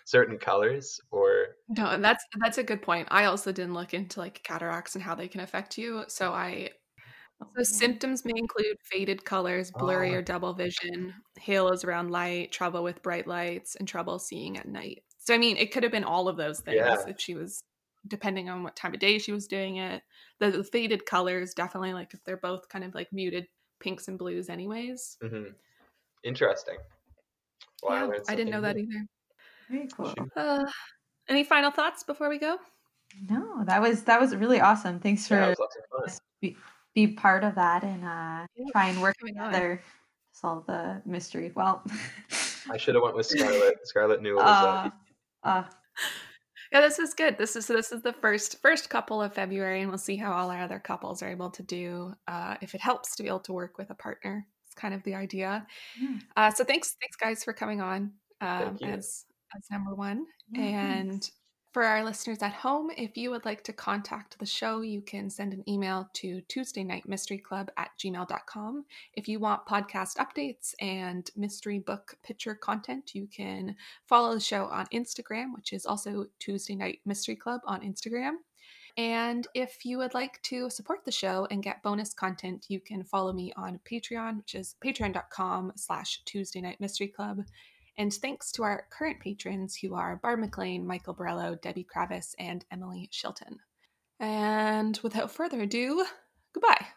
[0.06, 3.08] certain colors or No, and that's that's a good point.
[3.12, 6.04] I also didn't look into like cataracts and how they can affect you.
[6.08, 6.72] So I
[7.56, 10.18] so symptoms may include faded colors, blurry Oh.
[10.18, 15.04] or double vision, halos around light, trouble with bright lights, and trouble seeing at night.
[15.18, 17.06] So I mean, it could have been all of those things Yeah.
[17.08, 17.64] if she was
[18.08, 20.02] depending on what time of day she was doing it.
[20.40, 23.48] The, the faded colors definitely like if they're both kind of like muted
[23.80, 25.18] pinks and blues anyways.
[25.22, 25.54] mhm.
[26.24, 26.78] interesting
[27.84, 29.06] Well, yeah, learned I didn't know something that either.
[29.70, 30.14] Very cool.
[30.36, 30.66] Uh,
[31.28, 32.58] any final thoughts before we go?
[33.30, 35.00] No, that was that was really awesome.
[35.00, 35.36] Thanks for
[36.42, 36.52] yeah,
[36.96, 37.06] it was lots of fun.
[37.06, 41.02] be, be part of that and uh Yeah, try and work together to solve the
[41.06, 41.52] mystery.
[41.56, 41.84] Well,
[42.72, 44.90] I should have went with Scarlett Scarlett knew it was uh,
[45.44, 45.64] uh, uh,
[46.72, 47.38] Yeah, this is good.
[47.38, 50.52] This is this is the first first couple of February, and we'll see how all
[50.52, 52.14] our other couples are able to do.
[52.28, 55.02] Uh, if it helps to be able to work with a partner, it's kind of
[55.04, 55.66] the idea.
[56.00, 56.20] Yeah.
[56.38, 58.12] Uh, so thanks, thanks guys for coming on
[58.42, 59.26] um, as
[59.56, 60.26] as number one.
[60.52, 61.32] yeah, and thanks.
[61.72, 65.30] For our listeners at home, if you would like to contact the show, you can
[65.30, 68.86] send an email to Tuesday Night Mystery Club at gmail.com.
[69.14, 73.76] If you want podcast updates and mystery book picture content, you can
[74.08, 78.38] follow the show on Instagram, which is also Tuesday Night Mystery Club on Instagram.
[78.98, 83.04] And if you would like to support the show and get bonus content, you can
[83.04, 87.44] follow me on Patreon, which is patreon.com slash Tuesday Night Mystery Club.
[88.00, 92.64] And thanks to our current patrons who are Barb McLean, Michael Borello, Debbie Kravis, and
[92.72, 93.58] Emily Shilton.
[94.22, 96.06] And without further ado,
[96.54, 96.88] goodbye.